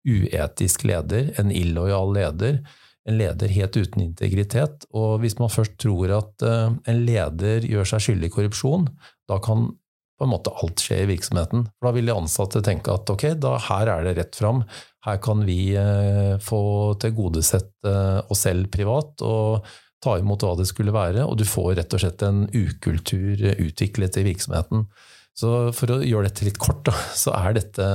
uetisk 0.03 0.83
leder, 0.87 1.31
en 1.39 1.51
illojal 1.51 2.11
leder, 2.15 2.59
en 3.07 3.19
leder 3.19 3.51
helt 3.51 3.77
uten 3.77 4.03
integritet. 4.05 4.87
Og 4.95 5.21
hvis 5.23 5.37
man 5.39 5.51
først 5.51 5.77
tror 5.81 6.11
at 6.19 6.45
eh, 6.47 6.75
en 6.91 7.05
leder 7.07 7.67
gjør 7.67 7.93
seg 7.93 8.07
skyldig 8.07 8.31
i 8.31 8.35
korrupsjon, 8.37 8.89
da 9.29 9.39
kan 9.43 9.71
på 10.19 10.27
en 10.27 10.31
måte 10.31 10.53
alt 10.61 10.79
skje 10.83 11.01
i 11.03 11.07
virksomheten. 11.09 11.65
Da 11.83 11.91
vil 11.95 12.07
de 12.07 12.15
ansatte 12.15 12.61
tenke 12.63 12.93
at 12.93 13.09
ok, 13.09 13.31
da 13.41 13.57
her 13.67 13.89
er 13.95 14.05
det 14.07 14.17
rett 14.19 14.37
fram. 14.39 14.61
Her 15.03 15.17
kan 15.23 15.43
vi 15.47 15.73
eh, 15.79 16.35
få 16.43 16.61
tilgodesett 17.01 17.73
eh, 17.89 18.19
oss 18.31 18.45
selv 18.45 18.69
privat 18.71 19.23
og 19.25 19.65
ta 20.03 20.17
imot 20.19 20.43
hva 20.43 20.53
det 20.59 20.67
skulle 20.67 20.93
være, 20.95 21.23
og 21.23 21.37
du 21.39 21.45
får 21.47 21.77
rett 21.79 21.95
og 21.95 22.03
slett 22.03 22.23
en 22.27 22.45
ukultur 22.51 23.39
utviklet 23.53 24.19
i 24.19 24.25
virksomheten. 24.27 24.87
Så 25.33 25.49
for 25.73 25.95
å 25.95 26.01
gjøre 26.05 26.29
dette 26.29 26.45
litt 26.45 26.59
kort, 26.61 26.83
da, 26.85 26.93
så 27.17 27.33
er 27.33 27.55
dette 27.57 27.85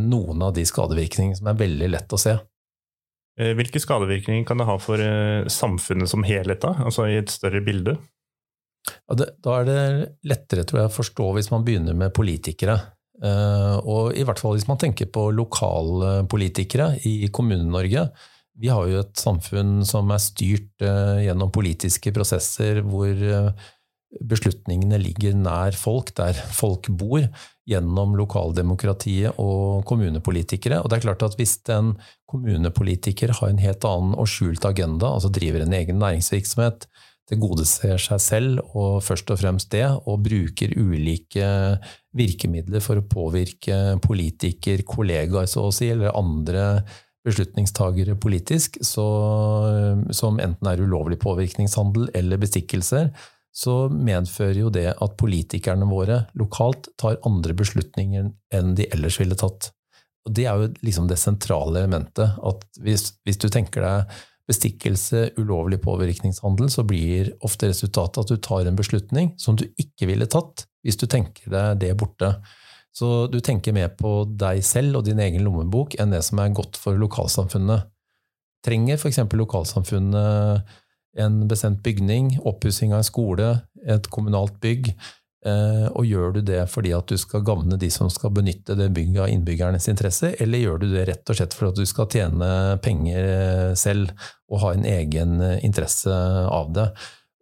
noen 0.00 0.46
av 0.46 0.54
de 0.56 0.64
skadevirkningene 0.64 1.36
som 1.36 1.50
er 1.50 1.58
veldig 1.60 1.90
lett 1.92 2.14
å 2.16 2.20
se. 2.20 2.36
Eh, 3.36 3.52
hvilke 3.56 3.82
skadevirkninger 3.82 4.46
kan 4.48 4.62
det 4.62 4.68
ha 4.68 4.78
for 4.80 5.00
eh, 5.02 5.44
samfunnet 5.52 6.08
som 6.08 6.24
helhet, 6.24 6.62
da? 6.64 6.72
altså 6.88 7.04
i 7.10 7.18
et 7.20 7.32
større 7.32 7.60
bilde? 7.64 7.98
Ja, 8.86 9.18
det, 9.18 9.28
da 9.44 9.58
er 9.58 9.68
det 9.68 9.80
lettere 10.30 10.64
tror 10.64 10.80
jeg, 10.80 10.92
å 10.92 10.96
forstå 10.96 11.26
hvis 11.36 11.52
man 11.52 11.66
begynner 11.66 11.96
med 11.98 12.14
politikere. 12.16 12.78
Uh, 13.16 13.80
og 13.88 14.10
i 14.12 14.26
hvert 14.28 14.36
fall 14.36 14.58
hvis 14.58 14.66
man 14.68 14.76
tenker 14.76 15.08
på 15.08 15.30
lokalpolitikere 15.32 16.90
i 17.08 17.30
Kommune-Norge. 17.32 18.02
Vi 18.60 18.68
har 18.68 18.88
jo 18.88 19.00
et 19.00 19.16
samfunn 19.20 19.80
som 19.88 20.12
er 20.12 20.20
styrt 20.20 20.84
gjennom 21.24 21.48
politiske 21.52 22.12
prosesser 22.12 22.82
hvor 22.84 23.16
beslutningene 24.24 24.98
ligger 25.02 25.36
nær 25.38 25.76
folk, 25.76 26.12
der 26.16 26.38
folk 26.54 26.88
bor, 26.98 27.26
gjennom 27.66 28.14
lokaldemokratiet 28.18 29.40
og 29.42 29.82
kommunepolitikere. 29.88 30.78
Og 30.82 30.90
det 30.90 31.00
er 31.00 31.06
klart 31.08 31.24
at 31.26 31.34
hvis 31.38 31.58
en 31.74 31.94
kommunepolitiker 32.30 33.34
har 33.40 33.50
en 33.50 33.62
helt 33.62 33.84
annen 33.88 34.14
og 34.14 34.30
skjult 34.30 34.64
agenda, 34.68 35.10
altså 35.10 35.32
driver 35.34 35.64
en 35.64 35.74
egen 35.74 35.98
næringsvirksomhet, 36.02 36.86
tilgodeser 37.26 37.98
seg 37.98 38.20
selv 38.22 38.76
og 38.78 39.00
først 39.02 39.32
og 39.34 39.40
fremst 39.40 39.72
det, 39.74 39.86
og 40.06 40.22
bruker 40.28 40.76
ulike 40.78 41.48
virkemidler 42.16 42.84
for 42.84 43.00
å 43.00 43.08
påvirke 43.10 43.96
politiker, 44.04 44.84
kollegaer 44.86 45.50
så 45.50 45.66
å 45.66 45.74
si, 45.74 45.90
eller 45.90 46.14
andre 46.14 46.84
beslutningstagere 47.26 48.14
politisk, 48.22 48.78
så, 48.86 49.06
som 50.14 50.38
enten 50.42 50.70
er 50.70 50.82
ulovlig 50.86 51.18
påvirkningshandel 51.22 52.12
eller 52.14 52.38
bestikkelser, 52.38 53.10
så 53.56 53.86
medfører 53.88 54.58
jo 54.60 54.70
det 54.72 54.90
at 54.92 55.16
politikerne 55.16 55.88
våre 55.88 56.26
lokalt 56.36 56.90
tar 57.00 57.16
andre 57.24 57.56
beslutninger 57.56 58.28
enn 58.54 58.74
de 58.76 58.88
ellers 58.92 59.16
ville 59.20 59.38
tatt. 59.38 59.70
Og 60.26 60.34
Det 60.34 60.44
er 60.44 60.60
jo 60.60 60.72
liksom 60.84 61.06
det 61.08 61.16
sentrale 61.22 61.80
elementet. 61.80 62.36
at 62.36 62.64
hvis, 62.82 63.14
hvis 63.24 63.38
du 63.38 63.48
tenker 63.48 63.80
deg 63.80 64.16
bestikkelse, 64.46 65.32
ulovlig 65.40 65.80
påvirkningshandel, 65.82 66.68
så 66.70 66.84
blir 66.86 67.32
ofte 67.46 67.70
resultatet 67.70 68.22
at 68.22 68.30
du 68.30 68.36
tar 68.36 68.66
en 68.66 68.78
beslutning 68.78 69.32
som 69.38 69.56
du 69.56 69.64
ikke 69.78 70.06
ville 70.06 70.26
tatt 70.26 70.66
hvis 70.84 70.98
du 71.00 71.06
tenker 71.06 71.50
deg 71.50 71.80
det 71.82 71.96
borte. 71.98 72.36
Så 72.94 73.26
du 73.28 73.40
tenker 73.40 73.74
mer 73.76 73.88
på 73.96 74.24
deg 74.38 74.62
selv 74.64 75.00
og 75.00 75.06
din 75.08 75.20
egen 75.20 75.44
lommebok 75.44 75.98
enn 75.98 76.14
det 76.14 76.22
som 76.24 76.38
er 76.40 76.54
godt 76.54 76.78
for 76.80 76.96
lokalsamfunnet. 76.96 77.88
Trenger 78.66 79.00
f.eks. 79.00 79.18
lokalsamfunnet 79.32 80.76
en 81.18 81.44
bestemt 81.48 81.82
bygning, 81.84 82.34
oppussing 82.44 82.92
av 82.92 83.02
en 83.02 83.08
skole, 83.08 83.52
et 83.88 84.10
kommunalt 84.12 84.58
bygg. 84.60 84.92
Eh, 85.46 85.86
og 85.94 86.06
gjør 86.08 86.32
du 86.34 86.40
det 86.48 86.62
fordi 86.72 86.90
at 86.96 87.06
du 87.06 87.14
skal 87.20 87.44
gagne 87.46 87.76
de 87.78 87.90
som 87.92 88.08
skal 88.10 88.32
benytte 88.34 88.74
det 88.74 88.88
bygget 88.96 89.20
av 89.22 89.30
innbyggernes 89.30 89.86
interesse, 89.92 90.32
eller 90.42 90.62
gjør 90.62 90.80
du 90.82 90.86
det 90.90 91.04
rett 91.06 91.30
og 91.30 91.38
slett 91.38 91.54
for 91.54 91.68
at 91.68 91.78
du 91.78 91.84
skal 91.86 92.08
tjene 92.10 92.48
penger 92.82 93.28
eh, 93.28 93.74
selv 93.78 94.10
og 94.50 94.62
ha 94.64 94.72
en 94.74 94.88
egen 94.90 95.38
eh, 95.44 95.60
interesse 95.66 96.10
av 96.10 96.72
det? 96.74 96.88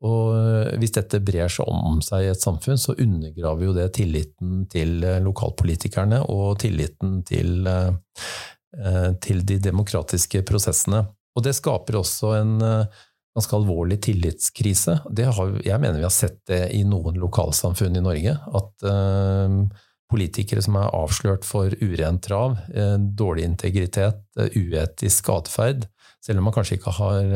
Og 0.04 0.76
hvis 0.82 0.92
dette 0.92 1.22
brer 1.24 1.48
seg 1.48 1.64
om 1.70 2.02
seg 2.04 2.26
i 2.26 2.28
et 2.28 2.42
samfunn, 2.42 2.76
så 2.76 2.92
undergraver 3.00 3.64
jo 3.64 3.72
det 3.72 3.86
tilliten 3.96 4.66
til 4.68 4.98
lokalpolitikerne 5.24 6.18
og 6.28 6.58
tilliten 6.60 7.22
til, 7.24 7.64
til 9.24 9.40
de 9.48 9.56
demokratiske 9.64 10.42
prosessene. 10.44 11.06
Og 11.32 11.46
det 11.46 11.54
skaper 11.56 12.02
også 12.02 12.34
en 12.36 12.52
ganske 13.34 13.56
alvorlig 13.56 13.98
tillitskrise. 14.06 15.00
Har, 15.04 15.56
jeg 15.64 15.80
mener 15.82 15.98
vi 15.98 16.06
har 16.06 16.14
sett 16.14 16.38
det 16.50 16.68
i 16.76 16.84
noen 16.86 17.18
lokalsamfunn 17.18 17.98
i 17.98 18.04
Norge. 18.04 18.36
At 18.54 18.86
eh, 18.86 19.58
politikere 20.10 20.62
som 20.62 20.78
er 20.78 20.94
avslørt 20.94 21.46
for 21.48 21.74
urent 21.82 22.22
trav, 22.28 22.56
eh, 22.70 22.96
dårlig 23.18 23.48
integritet, 23.48 24.22
eh, 24.38 24.54
uetisk 24.54 25.32
atferd, 25.34 25.88
selv 26.24 26.40
om 26.40 26.48
man 26.48 26.56
kanskje 26.56 26.78
ikke 26.78 26.94
har 26.96 27.26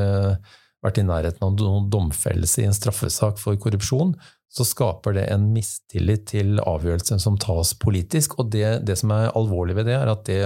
vært 0.81 1.01
i 1.01 1.05
nærheten 1.05 1.43
av 1.45 1.59
noen 1.59 1.91
domfellelse 1.93 2.63
i 2.63 2.69
en 2.71 2.77
straffesak 2.77 3.37
for 3.43 3.59
korrupsjon, 3.61 4.15
så 4.49 4.65
skaper 4.65 5.19
det 5.19 5.27
en 5.29 5.51
mistillit 5.53 6.25
til 6.31 6.63
avgjørelsen 6.63 7.21
som 7.21 7.37
tas 7.37 7.75
politisk. 7.77 8.39
Og 8.41 8.49
det, 8.55 8.87
det 8.89 8.97
som 8.97 9.13
er 9.13 9.35
alvorlig 9.37 9.77
ved 9.77 9.91
det, 9.91 9.99
er 9.99 10.13
at 10.15 10.25
det 10.31 10.41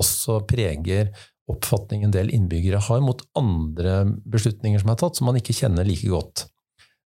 også 0.00 0.40
preger 0.48 1.12
oppfatning 1.50 2.06
en 2.06 2.14
del 2.14 2.32
innbyggere 2.32 2.80
har 2.86 3.02
mot 3.04 3.20
andre 3.36 4.02
beslutninger 4.24 4.80
som 4.80 4.92
er 4.92 5.00
tatt, 5.00 5.18
som 5.18 5.28
man 5.28 5.38
ikke 5.40 5.56
kjenner 5.56 5.86
like 5.86 6.08
godt. 6.08 6.46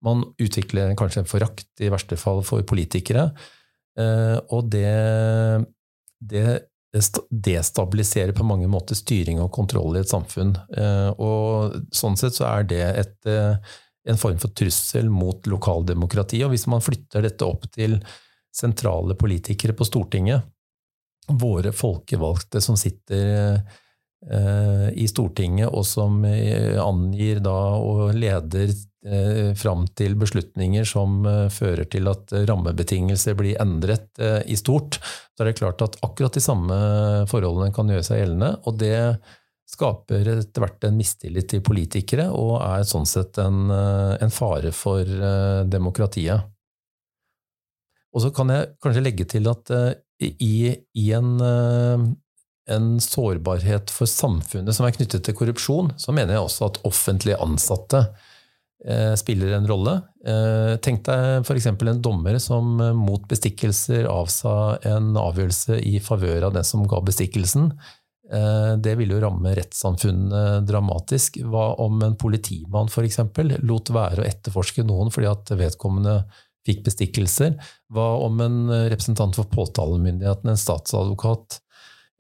Man 0.05 0.24
utvikler 0.43 0.97
kanskje 0.99 1.22
en 1.22 1.30
forakt, 1.30 1.68
i 1.80 1.91
verste 1.93 2.18
fall, 2.20 2.43
for 2.45 2.64
politikere. 2.66 3.28
Eh, 4.01 4.37
og 4.53 4.66
det, 4.72 4.91
det 6.18 6.47
destabiliserer 6.95 8.35
på 8.37 8.47
mange 8.47 8.68
måter 8.70 8.99
styring 8.99 9.41
og 9.43 9.53
kontroll 9.55 9.97
i 9.97 10.03
et 10.03 10.11
samfunn. 10.11 10.53
Eh, 10.76 11.11
og 11.14 11.78
sånn 11.95 12.18
sett 12.20 12.37
så 12.37 12.49
er 12.51 12.68
det 12.70 12.82
et, 12.91 13.16
eh, 13.30 13.78
en 14.11 14.20
form 14.20 14.39
for 14.43 14.53
trussel 14.55 15.09
mot 15.11 15.47
lokaldemokrati. 15.49 16.43
Og 16.45 16.53
hvis 16.53 16.68
man 16.70 16.85
flytter 16.85 17.24
dette 17.24 17.47
opp 17.47 17.70
til 17.72 17.97
sentrale 18.55 19.16
politikere 19.18 19.74
på 19.74 19.87
Stortinget, 19.89 20.45
våre 21.24 21.72
folkevalgte 21.72 22.61
som 22.61 22.76
sitter 22.76 23.62
i 24.97 25.05
Stortinget, 25.09 25.68
og 25.68 25.85
som 25.87 26.22
eh, 26.25 26.81
angir 26.81 27.43
da 27.45 27.55
og 27.77 28.14
leder 28.16 28.70
eh, 28.72 29.51
fram 29.59 29.85
til 29.93 30.16
beslutninger 30.16 30.87
som 30.89 31.27
fører 31.53 31.85
til 31.93 32.09
at 32.09 32.33
rammebetingelser 32.49 33.37
blir 33.37 33.61
endret 33.61 34.09
i 34.49 34.57
stort, 34.57 34.97
så 35.35 35.45
er 35.45 35.51
det 35.51 35.59
klart 35.61 35.85
at 35.85 35.99
akkurat 36.07 36.39
de 36.39 36.45
samme 36.45 36.79
forholdene 37.29 37.75
kan 37.75 37.91
gjøre 37.91 38.07
seg 38.07 38.22
gjeldende. 38.22 38.51
Og 38.64 38.81
det 38.81 38.97
skaper 39.75 40.33
etter 40.39 40.64
hvert 40.64 40.89
en 40.89 40.97
mistillit 40.97 41.51
til 41.51 41.62
politikere, 41.64 42.31
og 42.33 42.57
er 42.62 42.89
sånn 42.89 43.09
sett 43.09 43.41
en, 43.43 43.68
en 43.68 44.33
fare 44.33 44.72
for 44.77 45.05
demokratiet. 45.68 46.49
Og 48.14 48.22
så 48.22 48.31
kan 48.33 48.53
jeg 48.55 48.77
kanskje 48.81 49.03
legge 49.05 49.27
til 49.29 49.51
at 49.51 49.72
i, 50.22 50.70
i 50.95 51.09
en 51.18 52.14
en 52.71 53.01
sårbarhet 53.01 53.93
for 53.93 54.09
samfunnet 54.09 54.77
som 54.77 54.87
er 54.87 54.95
knyttet 54.97 55.27
til 55.27 55.37
korrupsjon, 55.37 55.93
så 56.01 56.15
mener 56.17 56.37
jeg 56.37 56.47
også 56.47 56.69
at 56.71 56.79
offentlige 56.89 57.41
ansatte 57.45 58.01
eh, 58.87 59.12
spiller 59.21 59.57
en 59.57 59.69
rolle. 59.69 59.99
Eh, 60.25 60.77
tenk 60.85 61.05
deg 61.05 61.45
f.eks. 61.45 61.69
en 61.75 62.01
dommer 62.05 62.39
som 62.43 62.79
eh, 62.81 62.95
mot 62.97 63.27
bestikkelser 63.29 64.09
avsa 64.09 64.79
en 64.89 65.12
avgjørelse 65.21 65.77
i 65.85 65.99
favør 66.05 66.49
av 66.49 66.57
den 66.57 66.65
som 66.69 66.87
ga 66.89 67.03
bestikkelsen. 67.05 67.71
Det 68.25 68.95
ville 68.97 69.12
jo 69.12 69.21
ramme 69.21 69.51
rettssamfunnet 69.53 70.65
dramatisk. 70.65 71.37
Hva 71.45 71.75
om 71.85 72.01
en 72.07 72.15
politimann 72.17 72.89
f.eks. 72.89 73.19
lot 73.69 73.91
være 73.93 74.23
å 74.23 74.25
etterforske 74.25 74.81
noen 74.89 75.12
fordi 75.12 75.29
at 75.29 75.53
vedkommende 75.61 76.15
fikk 76.65 76.81
bestikkelser? 76.87 77.53
Hva 77.93 78.07
om 78.25 78.41
en 78.41 78.57
representant 78.89 79.37
for 79.37 79.53
påtalemyndigheten, 79.53 80.51
en 80.51 80.59
statsadvokat, 80.59 81.61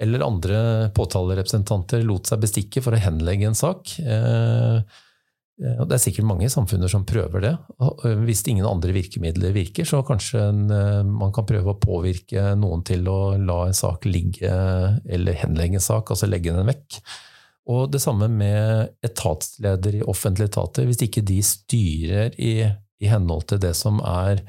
eller 0.02 0.26
andre 0.26 0.90
påtalerepresentanter 0.94 2.02
lot 2.06 2.28
seg 2.28 2.40
bestikke 2.42 2.82
for 2.82 2.96
å 2.96 3.02
henlegge 3.02 3.46
en 3.46 3.58
sak. 3.58 3.92
Eh, 4.02 4.76
eh, 5.62 5.82
det 5.86 5.94
er 5.94 6.02
sikkert 6.02 6.26
mange 6.26 6.48
samfunner 6.50 6.90
som 6.90 7.06
prøver 7.06 7.44
det. 7.44 7.52
Hvis 8.24 8.42
ingen 8.50 8.66
andre 8.66 8.92
virkemidler 8.96 9.54
virker, 9.54 9.84
så 9.86 10.02
kanskje 10.06 10.40
eh, 10.50 11.02
man 11.06 11.32
kan 11.34 11.46
prøve 11.46 11.74
å 11.74 11.80
påvirke 11.80 12.56
noen 12.58 12.82
til 12.86 13.08
å 13.10 13.36
la 13.38 13.66
en 13.68 13.78
sak 13.78 14.04
ligge, 14.08 14.50
eller 15.06 15.32
henlegge 15.44 15.76
en 15.78 15.86
sak, 15.86 16.10
altså 16.10 16.26
legge 16.30 16.56
den 16.56 16.70
vekk. 16.72 17.00
Og 17.70 17.92
det 17.94 18.02
samme 18.02 18.26
med 18.28 18.88
etatsledere 19.06 19.96
i 20.02 20.08
offentlige 20.10 20.50
etater. 20.50 20.86
Hvis 20.90 21.04
ikke 21.06 21.22
de 21.24 21.38
styrer 21.46 22.34
i, 22.36 22.66
i 23.00 23.06
henhold 23.08 23.44
til 23.48 23.58
det 23.62 23.74
som 23.78 24.02
er 24.04 24.42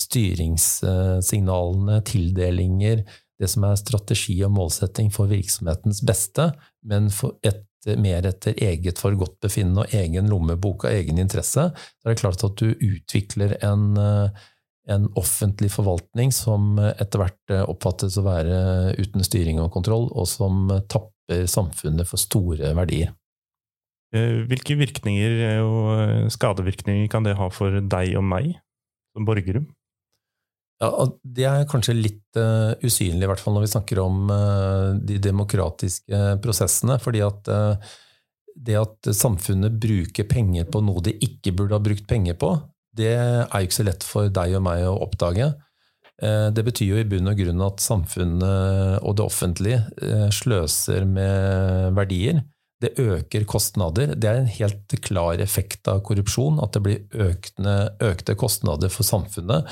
styringssignalene, 0.00 2.00
tildelinger, 2.06 3.02
det 3.40 3.48
som 3.48 3.64
er 3.66 3.80
strategi 3.80 4.36
og 4.44 4.52
målsetting 4.54 5.10
for 5.14 5.30
virksomhetens 5.30 6.02
beste, 6.06 6.50
men 6.86 7.08
et, 7.46 7.66
mer 7.96 8.26
etter 8.28 8.58
eget 8.60 9.00
forgodtbefinnende 9.00 9.86
og 9.86 9.94
egen 9.96 10.26
lommebok 10.28 10.84
og 10.84 10.90
egen 10.92 11.16
interesse, 11.22 11.70
så 11.72 12.04
er 12.04 12.12
det 12.12 12.20
klart 12.20 12.44
at 12.44 12.60
du 12.60 12.74
utvikler 12.76 13.54
en, 13.64 13.94
en 14.84 15.06
offentlig 15.16 15.70
forvaltning 15.72 16.28
som 16.36 16.74
etter 16.76 17.22
hvert 17.22 17.54
oppfattes 17.62 18.18
å 18.20 18.26
være 18.26 18.58
uten 19.00 19.24
styring 19.24 19.62
og 19.64 19.72
kontroll, 19.72 20.10
og 20.12 20.28
som 20.28 20.68
tapper 20.92 21.48
samfunnet 21.48 22.04
for 22.10 22.20
store 22.20 22.74
verdier. 22.76 23.14
Eh, 24.10 24.42
hvilke 24.50 24.74
virkninger 24.74 25.62
og 25.62 26.30
skadevirkninger 26.34 27.06
kan 27.12 27.26
det 27.26 27.36
ha 27.38 27.46
for 27.54 27.80
deg 27.80 28.16
og 28.18 28.26
meg 28.26 28.56
som 29.14 29.26
borgere? 29.28 29.62
Ja, 30.80 31.06
Det 31.22 31.44
er 31.44 31.66
kanskje 31.68 31.96
litt 31.96 32.38
uh, 32.40 32.72
usynlig, 32.80 33.26
i 33.26 33.28
hvert 33.28 33.42
fall 33.42 33.56
når 33.56 33.66
vi 33.66 33.72
snakker 33.74 34.00
om 34.00 34.30
uh, 34.32 34.96
de 34.96 35.18
demokratiske 35.20 36.20
prosessene. 36.44 36.96
fordi 36.98 37.20
at 37.24 37.50
uh, 37.52 37.90
det 38.56 38.76
at 38.80 39.10
samfunnet 39.16 39.76
bruker 39.80 40.28
penger 40.28 40.66
på 40.68 40.80
noe 40.84 41.02
de 41.04 41.14
ikke 41.20 41.52
burde 41.56 41.76
ha 41.76 41.84
brukt 41.84 42.06
penger 42.08 42.36
på, 42.40 42.54
det 42.96 43.12
er 43.14 43.44
jo 43.44 43.68
ikke 43.68 43.78
så 43.78 43.86
lett 43.86 44.04
for 44.04 44.32
deg 44.32 44.56
og 44.58 44.64
meg 44.66 44.82
å 44.84 44.96
oppdage. 45.06 45.52
Det 46.20 46.62
betyr 46.66 46.90
jo 46.90 46.98
i 47.00 47.06
bunn 47.08 47.30
og 47.30 47.38
grunn 47.38 47.62
at 47.64 47.80
samfunnet 47.80 48.98
og 49.06 49.14
det 49.16 49.24
offentlige 49.24 50.26
sløser 50.34 51.06
med 51.08 51.94
verdier. 51.96 52.42
Det 52.82 52.90
øker 53.00 53.46
kostnader. 53.48 54.12
Det 54.18 54.28
er 54.28 54.42
en 54.42 54.50
helt 54.58 54.98
klar 55.06 55.40
effekt 55.40 55.88
av 55.88 56.02
korrupsjon. 56.04 56.60
At 56.60 56.76
det 56.76 56.82
blir 56.84 57.24
økne, 57.30 57.76
økte 58.10 58.36
kostnader 58.36 58.92
for 58.92 59.06
samfunnet. 59.06 59.70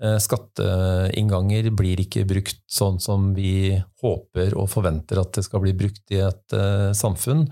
Skatteinnganger 0.00 1.68
blir 1.78 2.00
ikke 2.02 2.24
brukt 2.26 2.58
sånn 2.70 2.96
som 2.98 3.28
vi 3.36 3.76
håper 4.02 4.56
og 4.58 4.70
forventer 4.72 5.20
at 5.20 5.36
det 5.36 5.44
skal 5.46 5.62
bli 5.62 5.74
brukt 5.78 6.10
i 6.10 6.18
et 6.24 6.56
samfunn. 6.98 7.44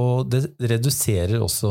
Og 0.00 0.28
det 0.32 0.46
reduserer 0.70 1.42
også 1.44 1.70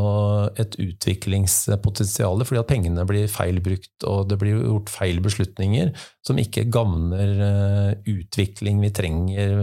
et 0.61 0.75
utviklingspotensial, 0.77 2.43
fordi 2.45 2.59
at 2.61 2.69
pengene 2.69 3.05
blir 3.09 3.31
feil 3.31 3.57
brukt, 3.65 3.95
og 4.05 4.27
det 4.29 4.37
blir 4.41 4.59
gjort 4.59 4.91
feil 4.93 5.21
beslutninger 5.25 5.89
som 6.27 6.37
ikke 6.37 6.67
gagner 6.69 7.31
eh, 7.47 8.11
utvikling 8.13 8.83
vi 8.83 8.91
trenger, 8.93 9.55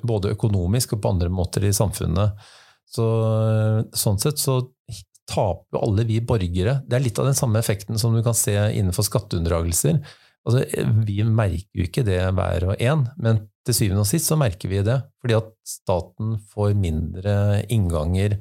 både 0.00 0.32
økonomisk 0.32 0.96
og 0.96 1.02
på 1.04 1.12
andre 1.12 1.28
måter 1.28 1.68
i 1.68 1.74
samfunnet. 1.76 2.48
Så, 2.88 3.04
eh, 3.04 3.82
sånn 3.92 4.22
sett 4.22 4.40
så 4.40 4.62
taper 5.26 5.82
alle 5.82 6.06
vi 6.06 6.20
borgere. 6.24 6.80
Det 6.86 6.98
er 6.98 7.04
litt 7.04 7.18
av 7.18 7.28
den 7.28 7.38
samme 7.38 7.60
effekten 7.60 7.98
som 7.98 8.14
du 8.14 8.22
kan 8.24 8.36
se 8.36 8.54
innenfor 8.54 9.06
skatteunndragelser. 9.06 9.98
Altså, 10.46 10.62
vi 11.02 11.18
merker 11.26 11.80
jo 11.80 11.88
ikke 11.88 12.06
det 12.06 12.20
hver 12.36 12.70
og 12.70 12.82
en, 12.82 13.08
men 13.18 13.42
til 13.66 13.74
syvende 13.74 14.04
og 14.04 14.08
sist 14.08 14.30
så 14.30 14.38
merker 14.38 14.70
vi 14.70 14.84
det. 14.86 15.00
Fordi 15.22 15.36
at 15.40 15.50
staten 15.66 16.36
får 16.52 16.76
mindre 16.78 17.34
innganger, 17.72 18.38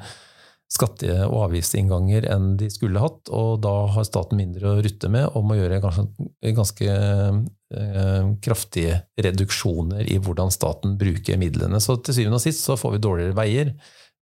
skatte- 0.76 1.26
og 1.28 1.48
avgiftsinnganger 1.48 2.26
enn 2.34 2.56
de 2.60 2.70
skulle 2.74 3.02
hatt, 3.02 3.30
og 3.34 3.62
da 3.64 3.74
har 3.96 4.08
staten 4.08 4.40
mindre 4.42 4.74
å 4.74 4.80
rutte 4.86 5.10
med 5.14 5.28
og 5.38 5.46
må 5.48 5.58
gjøre 5.60 5.82
ganske, 5.84 6.30
ganske 6.58 6.96
eh, 6.96 8.32
kraftige 8.44 8.98
reduksjoner 9.22 10.10
i 10.10 10.18
hvordan 10.22 10.54
staten 10.54 10.98
bruker 11.02 11.40
midlene. 11.42 11.82
Så 11.82 11.98
til 12.02 12.18
syvende 12.18 12.42
og 12.42 12.46
sist 12.46 12.66
så 12.66 12.78
får 12.82 12.98
vi 12.98 13.04
dårligere 13.06 13.38
veier, 13.38 13.76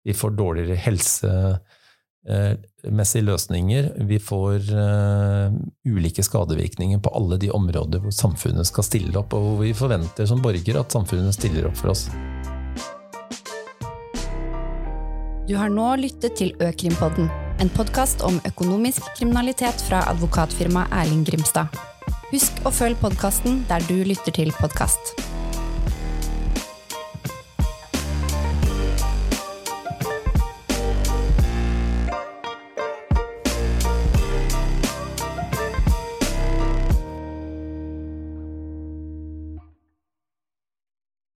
vi 0.04 0.16
får 0.16 0.36
dårligere 0.36 0.84
helse 0.84 1.32
messige 2.88 3.26
løsninger. 3.28 3.90
Vi 4.08 4.20
får 4.20 4.70
uh, 4.72 5.56
ulike 5.84 6.24
skadevirkninger 6.24 7.02
på 7.04 7.12
alle 7.18 7.40
de 7.42 7.52
områder 7.52 8.04
hvor 8.04 8.16
samfunnet 8.16 8.68
skal 8.70 8.88
stille 8.88 9.18
opp, 9.20 9.36
og 9.36 9.44
hvor 9.44 9.60
vi 9.64 9.74
forventer 9.76 10.30
som 10.30 10.44
borgere 10.44 10.84
at 10.84 10.96
samfunnet 10.96 11.36
stiller 11.36 11.68
opp 11.68 11.80
for 11.80 11.92
oss. 11.96 12.08
Du 15.44 15.58
har 15.60 15.68
nå 15.68 15.90
lyttet 16.00 16.38
til 16.40 16.54
Økrimpodden, 16.64 17.28
en 17.60 17.72
podkast 17.76 18.24
om 18.24 18.40
økonomisk 18.48 19.04
kriminalitet 19.18 19.84
fra 19.90 20.06
advokatfirmaet 20.14 20.96
Erling 21.04 21.28
Grimstad. 21.28 21.68
Husk 22.32 22.64
å 22.64 22.72
følge 22.72 23.02
podkasten 23.04 23.66
der 23.68 23.84
du 23.92 24.00
lytter 24.08 24.32
til 24.32 24.56
podkast. 24.56 25.33